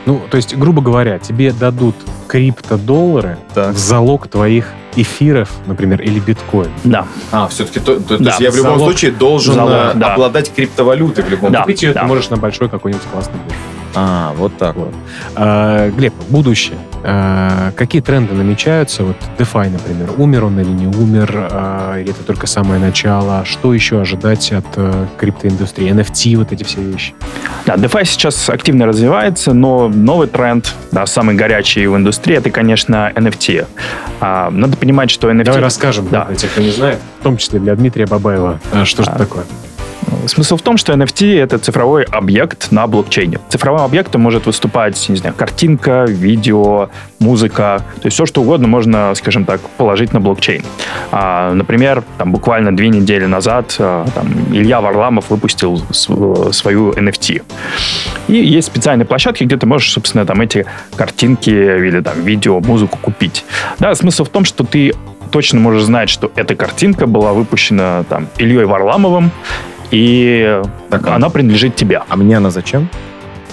Ну, 0.05 0.19
то 0.29 0.36
есть, 0.38 0.57
грубо 0.57 0.81
говоря, 0.81 1.19
тебе 1.19 1.51
дадут 1.53 1.95
криптодоллары 2.27 3.38
Так. 3.53 3.75
в 3.75 3.77
залог 3.77 4.27
твоих 4.27 4.67
эфиров, 4.95 5.49
например, 5.67 6.01
или 6.01 6.19
биткоин. 6.19 6.69
Да, 6.84 7.05
А, 7.31 7.47
все-таки, 7.47 7.79
то, 7.79 7.95
то- 7.95 8.17
то 8.17 8.23
Да, 8.23 8.31
есть 8.31 8.41
я 8.41 8.51
в 8.51 8.55
любом 8.57 8.77
залог- 8.77 8.84
случае 8.91 9.12
должен 9.12 9.53
залог, 9.53 9.71
э, 9.73 9.91
да. 9.95 10.13
обладать 10.13 10.51
криптовалютой 10.53 11.23
в 11.23 11.29
любом 11.29 11.51
Да. 11.53 11.62
Купить 11.62 11.81
ее 11.84 11.93
да. 11.93 12.01
ты 12.01 12.07
можешь 12.07 12.29
на 12.29 12.36
большой 12.38 12.67
какой-нибудь 12.67 13.03
классный 13.12 13.36
бирже. 13.45 13.55
А, 13.95 14.34
вот 14.38 14.58
так 14.58 14.75
вот. 14.75 14.93
А, 15.36 15.89
Глеб, 15.89 16.13
будущее. 16.30 16.77
А, 17.04 17.71
какие 17.75 18.01
тренды 18.01 18.34
намечаются? 18.34 19.04
Вот 19.04 19.15
DeFi, 19.38 19.69
например, 19.71 20.12
умер 20.17 20.45
он 20.45 20.60
или 20.60 20.69
не 20.69 20.88
умер? 20.88 21.32
А, 21.51 21.97
или 21.99 22.12
это 22.12 22.23
только 22.23 22.45
самое 22.47 22.80
начало? 22.80 23.43
Что 23.45 23.73
еще 23.73 23.99
ожидать 24.01 24.51
от 24.51 24.65
э, 24.75 25.08
криптоиндустрии? 25.17 25.91
NFT, 25.91 26.38
вот 26.38 26.51
эти 26.51 26.63
все 26.63 26.82
вещи. 26.82 27.13
да, 27.65 27.75
DeFi 27.75 28.06
сейчас 28.06 28.49
активно 28.49 28.86
развивается, 28.86 29.54
но 29.54 29.89
новый 29.89 30.27
тренд, 30.27 30.73
да, 30.91 31.06
самый 31.08 31.36
горячий 31.36 31.88
в 31.88 31.95
индустрии, 31.97 32.38
это, 32.38 32.49
конечно, 32.51 33.12
NFT. 33.15 33.65
А, 34.19 34.51
надо 34.51 34.77
понимать, 34.77 35.10
что 35.10 35.32
NFT... 35.32 35.43
Давай 35.45 35.62
расскажем 35.62 36.08
Да. 36.12 36.25
для 36.25 36.36
тех, 36.36 36.51
кто 36.51 36.62
не 36.62 36.69
знает, 36.71 36.99
в 37.19 37.23
том 37.23 37.38
числе 37.38 37.60
для 37.60 37.75
Дмитрия 37.75 38.06
Бабаева, 38.06 38.60
а, 38.73 38.86
что 38.86 39.04
же 39.04 39.10
А. 39.10 39.17
такое. 39.17 39.43
Смысл 40.28 40.58
в 40.58 40.62
том, 40.62 40.78
что 40.78 40.93
NFT— 40.93 41.39
это 41.41 41.58
цифровой 41.58 42.04
объект 42.04 42.71
на 42.71 42.88
блокчейне. 42.88 43.39
Цифровым 43.50 43.82
объектом 43.82 44.21
может 44.21 44.45
выступать, 44.45 45.10
не 45.10 45.15
знаю, 45.15 45.36
картинка, 45.36 46.06
видео, 46.08 46.89
музыка. 47.19 47.84
То 48.02 48.08
есть 48.08 48.15
все, 48.15 48.26
что 48.26 48.41
угодно 48.41 48.67
можно, 48.67 49.13
скажем 49.15 49.45
так, 49.45 49.62
положить 49.78 50.13
на 50.13 50.19
блокчейн. 50.19 50.63
А, 51.12 51.54
например, 51.54 52.04
там 52.17 52.32
буквально 52.32 52.76
две 52.76 52.89
недели 52.89 53.26
назад 53.26 53.76
а, 53.80 54.06
там, 54.13 54.28
Илья 54.52 54.82
Варламов 54.82 55.30
выпустил 55.30 55.82
св- 55.91 56.54
свою 56.54 56.91
NFT. 56.91 57.41
И 58.28 58.34
есть 58.34 58.67
специальные 58.67 59.06
площадки, 59.06 59.43
где 59.43 59.58
ты 59.58 59.65
можешь, 59.65 59.91
собственно, 59.91 60.26
там 60.26 60.41
эти 60.41 60.65
картинки 60.95 61.50
или 61.50 62.02
там 62.02 62.21
видео, 62.21 62.60
музыку 62.60 62.97
купить. 63.02 63.45
Да, 63.80 63.93
смысл 63.95 64.24
в 64.24 64.30
том, 64.30 64.45
что 64.45 64.63
ты 64.63 64.93
точно 65.32 65.60
можешь 65.60 65.84
знать, 65.84 66.10
что 66.10 66.32
эта 66.36 66.56
картинка 66.56 67.08
была 67.08 67.34
выпущена 67.34 68.04
там 68.10 68.28
Ильей 68.38 68.65
Варламовым, 68.65 69.32
и 69.91 70.62
Так, 70.89 71.08
а- 71.08 71.15
она 71.15 71.30
принадлежит 71.30 71.75
тебе. 71.75 72.01
А 72.08 72.15
мне 72.15 72.38
она 72.38 72.49
зачем? 72.49 72.89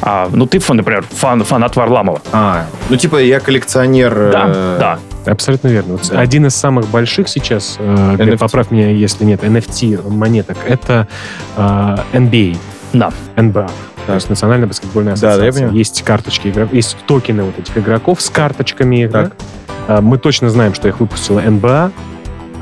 А, 0.00 0.28
ну, 0.32 0.46
ты, 0.46 0.58
фан- 0.58 0.76
например, 0.76 1.04
фан, 1.10 1.42
фанат 1.44 1.74
Варламова. 1.74 2.22
А, 2.32 2.66
ну 2.88 2.96
типа 2.96 3.16
я 3.16 3.40
коллекционер... 3.40 4.30
Да, 4.32 4.44
э, 4.46 4.76
да. 4.78 4.98
Абсолютно 5.32 5.68
верно. 5.68 5.94
Вот 5.94 6.08
Да. 6.08 6.20
Один 6.20 6.46
из 6.46 6.54
самых 6.54 6.86
больших 6.88 7.28
сейчас, 7.28 7.76
э, 7.80 8.16
NFT. 8.16 8.38
поправь 8.38 8.70
меня, 8.70 8.90
если 8.90 9.24
нет, 9.24 9.42
NFT 9.42 10.08
монеток, 10.08 10.56
это 10.66 11.08
э, 11.56 11.96
NBA. 12.12 12.56
Да. 12.92 13.10
НБА. 13.36 13.68
То 14.06 14.14
есть 14.14 14.30
Национальная 14.30 14.68
баскетбольная 14.68 15.16
Да, 15.16 15.20
да, 15.20 15.26
я 15.26 15.32
ассоциация. 15.34 15.52
понимаю. 15.62 15.76
есть 15.78 16.02
карточки 16.02 16.48
игроков, 16.48 16.72
есть 16.74 16.96
токены 17.06 17.42
вот 17.42 17.58
этих 17.58 17.76
игроков 17.76 18.22
с 18.22 18.30
карточками. 18.30 19.04
их, 19.04 19.10
Так. 19.12 19.32
да. 19.88 19.96
А, 19.96 20.00
Мы 20.00 20.18
точно 20.18 20.48
знаем, 20.48 20.74
что 20.74 20.86
их 20.88 21.00
выпустила 21.00 21.40
НБА. 21.40 21.90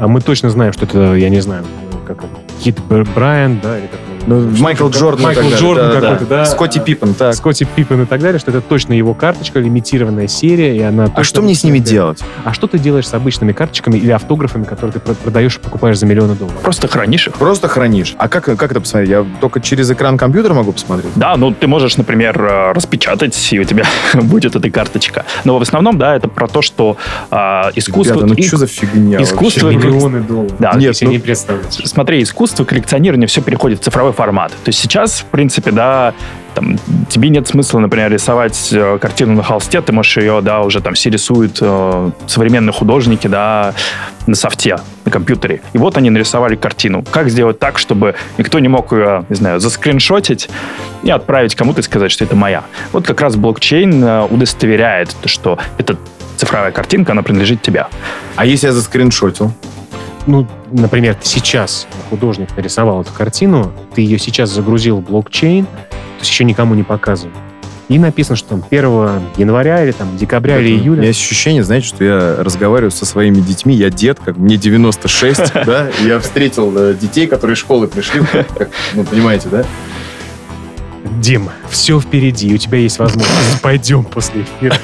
А 0.00 0.08
Мы 0.08 0.20
точно 0.22 0.48
знаем, 0.50 0.72
что 0.72 0.86
это, 0.86 1.14
я 1.14 1.28
не 1.28 1.40
знаю, 1.40 1.64
как 2.06 2.18
это, 2.24 2.28
Кит 2.60 2.78
Бр- 2.88 3.06
Брайан, 3.14 3.60
да, 3.60 3.78
или 3.78 3.86
как 3.86 4.00
Ну, 4.26 4.40
Майкл 4.58 4.88
Джордан. 4.88 5.22
Майкл 5.22 5.40
далее, 5.42 5.56
Джордан 5.58 5.90
да, 5.90 5.94
да. 6.00 6.00
какой-то, 6.00 6.24
да. 6.26 6.44
Скотти 6.46 6.78
А, 6.78 6.82
Пиппен, 6.82 7.14
так. 7.14 7.34
Скотти 7.34 7.64
Пиппен 7.64 8.02
и 8.02 8.06
так 8.06 8.20
далее, 8.20 8.38
что 8.38 8.50
это 8.50 8.60
точно 8.60 8.92
его 8.92 9.14
карточка, 9.14 9.58
лимитированная 9.60 10.26
серия, 10.28 10.76
и 10.76 10.80
она... 10.80 11.10
А 11.14 11.22
что 11.24 11.42
мне 11.42 11.54
с 11.54 11.62
ними 11.64 11.78
делать? 11.78 12.22
А 12.44 12.52
что 12.52 12.66
ты 12.66 12.78
делаешь 12.78 13.06
с 13.08 13.14
обычными 13.14 13.52
карточками 13.52 13.98
или 13.98 14.10
автографами, 14.10 14.64
которые 14.64 14.92
ты 14.94 15.00
про- 15.00 15.14
продаешь 15.14 15.56
и 15.56 15.60
покупаешь 15.60 15.98
за 15.98 16.06
миллионы 16.06 16.34
долларов? 16.34 16.58
Просто 16.60 16.88
хранишь 16.88 17.28
их. 17.28 17.34
Просто 17.34 17.68
хранишь. 17.68 18.14
А 18.18 18.28
как, 18.28 18.44
как 18.44 18.70
это 18.70 18.80
посмотреть? 18.80 19.10
Я 19.10 19.24
только 19.40 19.60
через 19.60 19.90
экран 19.90 20.18
компьютера 20.18 20.54
могу 20.54 20.72
посмотреть? 20.72 21.12
Да, 21.16 21.36
ну 21.36 21.52
ты 21.52 21.66
можешь, 21.66 21.96
например, 21.96 22.36
э, 22.42 22.72
распечатать, 22.72 23.52
и 23.52 23.60
у 23.60 23.64
тебя 23.64 23.84
будет 24.14 24.56
эта 24.56 24.70
карточка. 24.70 25.24
Но 25.44 25.58
в 25.58 25.62
основном, 25.62 25.98
да, 25.98 26.16
это 26.16 26.28
про 26.28 26.48
то, 26.48 26.62
что 26.62 26.96
а, 27.30 27.70
искусство... 27.74 28.14
Ребята, 28.14 28.26
ну 28.26 28.34
и- 28.34 28.42
что 28.42 28.56
за 28.56 28.66
фигня 28.66 29.20
искусство- 29.22 29.66
вообще? 29.70 29.86
Миллионы 29.88 30.20
долларов. 30.20 30.52
Да, 30.58 30.72
нет, 30.74 30.96
ну- 31.00 31.10
не 31.10 31.18
представляешь. 31.18 31.74
Смотри, 31.84 32.22
искусство, 32.22 32.64
коллекционирование, 32.64 33.28
все 33.28 33.40
переходит 33.40 33.80
в 33.80 33.84
цифровой 33.84 34.12
формат. 34.16 34.50
То 34.50 34.68
есть 34.68 34.78
сейчас, 34.78 35.20
в 35.20 35.26
принципе, 35.26 35.70
да, 35.70 36.14
там, 36.54 36.78
тебе 37.10 37.28
нет 37.28 37.46
смысла, 37.46 37.80
например, 37.80 38.10
рисовать 38.10 38.70
э, 38.72 38.98
картину 38.98 39.34
на 39.34 39.42
холсте, 39.42 39.80
ты 39.82 39.92
можешь 39.92 40.16
ее, 40.16 40.40
да, 40.40 40.62
уже 40.62 40.80
там 40.80 40.94
все 40.94 41.10
рисуют 41.10 41.58
э, 41.60 42.10
современные 42.26 42.72
художники, 42.72 43.26
да, 43.26 43.74
на 44.26 44.34
софте, 44.34 44.78
на 45.04 45.10
компьютере. 45.10 45.60
И 45.74 45.78
вот 45.78 45.98
они 45.98 46.08
нарисовали 46.08 46.56
картину. 46.56 47.04
Как 47.10 47.28
сделать 47.28 47.58
так, 47.58 47.78
чтобы 47.78 48.14
никто 48.38 48.58
не 48.58 48.68
мог 48.68 48.92
ее, 48.92 49.26
не 49.28 49.36
знаю, 49.36 49.60
заскриншотить 49.60 50.48
и 51.02 51.10
отправить 51.10 51.54
кому-то 51.54 51.80
и 51.80 51.82
сказать, 51.82 52.10
что 52.10 52.24
это 52.24 52.34
моя. 52.34 52.64
Вот 52.92 53.06
как 53.06 53.20
раз 53.20 53.36
блокчейн 53.36 54.02
э, 54.02 54.26
удостоверяет, 54.30 55.14
то, 55.20 55.28
что 55.28 55.58
эта 55.76 55.98
цифровая 56.36 56.72
картинка, 56.72 57.12
она 57.12 57.22
принадлежит 57.22 57.60
тебе. 57.60 57.86
А 58.36 58.46
если 58.46 58.68
я 58.68 58.72
заскриншотил? 58.72 59.52
Ну, 60.26 60.46
например, 60.72 61.14
ты 61.14 61.26
сейчас 61.26 61.86
художник 62.10 62.48
нарисовал 62.56 63.02
эту 63.02 63.12
картину, 63.12 63.72
ты 63.94 64.00
ее 64.00 64.18
сейчас 64.18 64.50
загрузил 64.50 64.98
в 64.98 65.04
блокчейн, 65.04 65.66
то 65.66 66.20
есть 66.20 66.30
еще 66.30 66.44
никому 66.44 66.74
не 66.74 66.82
показывал. 66.82 67.32
И 67.88 68.00
написано, 68.00 68.34
что 68.34 68.48
там 68.48 68.64
1 68.68 68.82
января 69.36 69.84
или 69.84 69.92
там 69.92 70.16
декабря 70.16 70.58
или 70.58 70.70
У 70.70 70.70
меня 70.72 70.82
июля. 70.82 71.06
есть 71.06 71.20
ощущение, 71.20 71.62
знаете, 71.62 71.86
что 71.86 72.02
я 72.02 72.36
разговариваю 72.42 72.90
со 72.90 73.06
своими 73.06 73.40
детьми, 73.40 73.76
я 73.76 73.90
дед, 73.90 74.18
как 74.24 74.36
мне 74.36 74.56
96, 74.56 75.52
Да, 75.64 75.86
я 76.02 76.18
встретил 76.18 76.76
э, 76.76 76.94
детей, 77.00 77.28
которые 77.28 77.54
из 77.54 77.58
школы 77.58 77.86
пришли, 77.86 78.22
ну, 78.94 79.04
понимаете, 79.04 79.48
да? 79.48 79.64
Дим, 81.20 81.48
все 81.70 82.00
впереди, 82.00 82.52
у 82.52 82.58
тебя 82.58 82.78
есть 82.78 82.98
возможность. 82.98 83.62
Пойдем 83.62 84.02
после 84.02 84.42
эфира, 84.42 84.76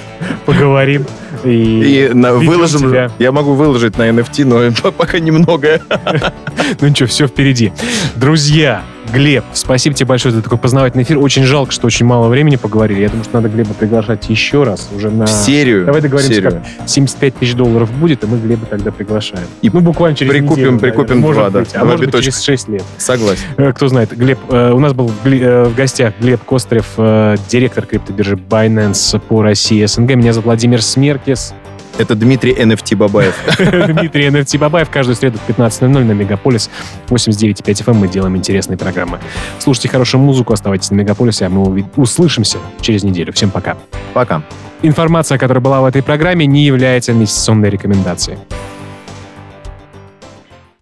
поговорим. 0.47 1.05
И, 1.45 2.07
И 2.09 2.15
на- 2.15 2.35
выложим, 2.35 2.81
тебя. 2.91 3.11
я 3.19 3.33
могу 3.33 3.55
выложить 3.55 3.99
на 3.99 4.09
NFT, 4.09 4.45
но 4.45 4.93
пока 4.93 5.19
немного. 5.19 5.81
Ну 6.81 6.89
ничего, 6.89 7.09
все 7.09 7.27
впереди. 7.27 7.73
Друзья, 8.17 8.83
Глеб, 9.13 9.45
спасибо 9.53 9.95
тебе 9.95 10.07
большое 10.07 10.35
за 10.35 10.41
такой 10.43 10.57
познавательный 10.57 11.05
эфир. 11.05 11.19
Очень 11.19 11.45
жалко, 11.45 11.71
что 11.71 11.87
очень 11.87 12.07
мало 12.07 12.29
времени 12.29 12.57
поговорили. 12.57 13.01
Я 13.03 13.09
думаю, 13.09 13.25
что 13.25 13.35
надо 13.35 13.49
Глеба 13.51 13.75
приглашать 13.75 14.29
еще 14.31 14.63
раз 14.63 14.89
уже 14.97 15.11
на 15.11 15.27
В 15.27 15.31
серию. 15.31 15.85
Давай 15.85 16.01
договоримся, 16.01 16.35
серию. 16.35 16.63
75 16.87 17.37
тысяч 17.37 17.55
долларов 17.55 17.91
будет, 17.93 18.25
и 18.25 18.27
мы 18.27 18.39
Глеба 18.39 18.65
тогда 18.67 18.91
приглашаем. 18.91 19.47
И 19.61 19.69
ну, 19.71 19.81
буквально 19.81 20.17
через 20.17 20.33
прикупим- 20.33 20.77
неделю, 20.77 20.79
прикупим 20.79 21.21
наверное. 21.21 21.35
два, 21.35 21.51
да, 21.51 21.59
быть, 21.61 21.75
а 21.75 21.85
может 21.85 22.01
быть, 22.07 22.15
через 22.23 22.41
6 22.41 22.69
лет. 22.69 22.83
Согласен. 22.97 23.45
Э, 23.59 23.73
Кто 23.73 23.89
знает, 23.89 24.17
Глеб, 24.17 24.39
э, 24.49 24.73
у 24.73 24.79
нас 24.79 24.95
был 24.95 25.09
в 25.09 25.27
э, 25.27 25.71
гостях 25.77 26.15
Глеб 26.19 26.43
Кострев, 26.45 26.87
директор 27.49 27.85
криптобиржи 27.85 28.37
Binance 28.37 29.21
по 29.21 29.43
России 29.43 29.85
СНГ. 29.85 30.15
Меня 30.15 30.33
зовут 30.33 30.47
Владимир 30.47 30.81
Смеркис. 30.83 31.53
Это 31.99 32.15
Дмитрий 32.15 32.55
NFT 32.55 32.97
Бабаев. 32.97 33.35
Дмитрий 33.59 34.29
NFT 34.29 34.59
Бабаев. 34.59 34.91
Каждую 34.91 35.17
среду 35.17 35.39
в 35.39 35.51
15.00 35.51 35.89
на 35.89 36.13
Мегаполис 36.13 36.71
89.5 37.09 37.85
FM 37.85 37.95
мы 37.95 38.09
делаем 38.09 38.37
интересные 38.37 38.77
программы. 38.79 39.19
Слушайте 39.59 39.89
хорошую 39.89 40.23
музыку, 40.23 40.53
оставайтесь 40.53 40.91
на 40.91 40.97
Мегаполисе, 40.97 41.47
а 41.47 41.49
мы 41.49 41.85
услышимся 41.97 42.59
через 42.81 43.05
неделю. 43.05 43.33
Всем 43.33 43.51
пока. 43.51 43.77
Пока. 44.15 44.43
Информация, 44.83 45.39
которая 45.39 45.63
была 45.63 45.81
в 45.81 45.85
этой 45.85 46.03
программе, 46.03 46.47
не 46.47 46.65
является 46.65 47.13
инвестиционной 47.13 47.71
рекомендацией. 47.71 48.39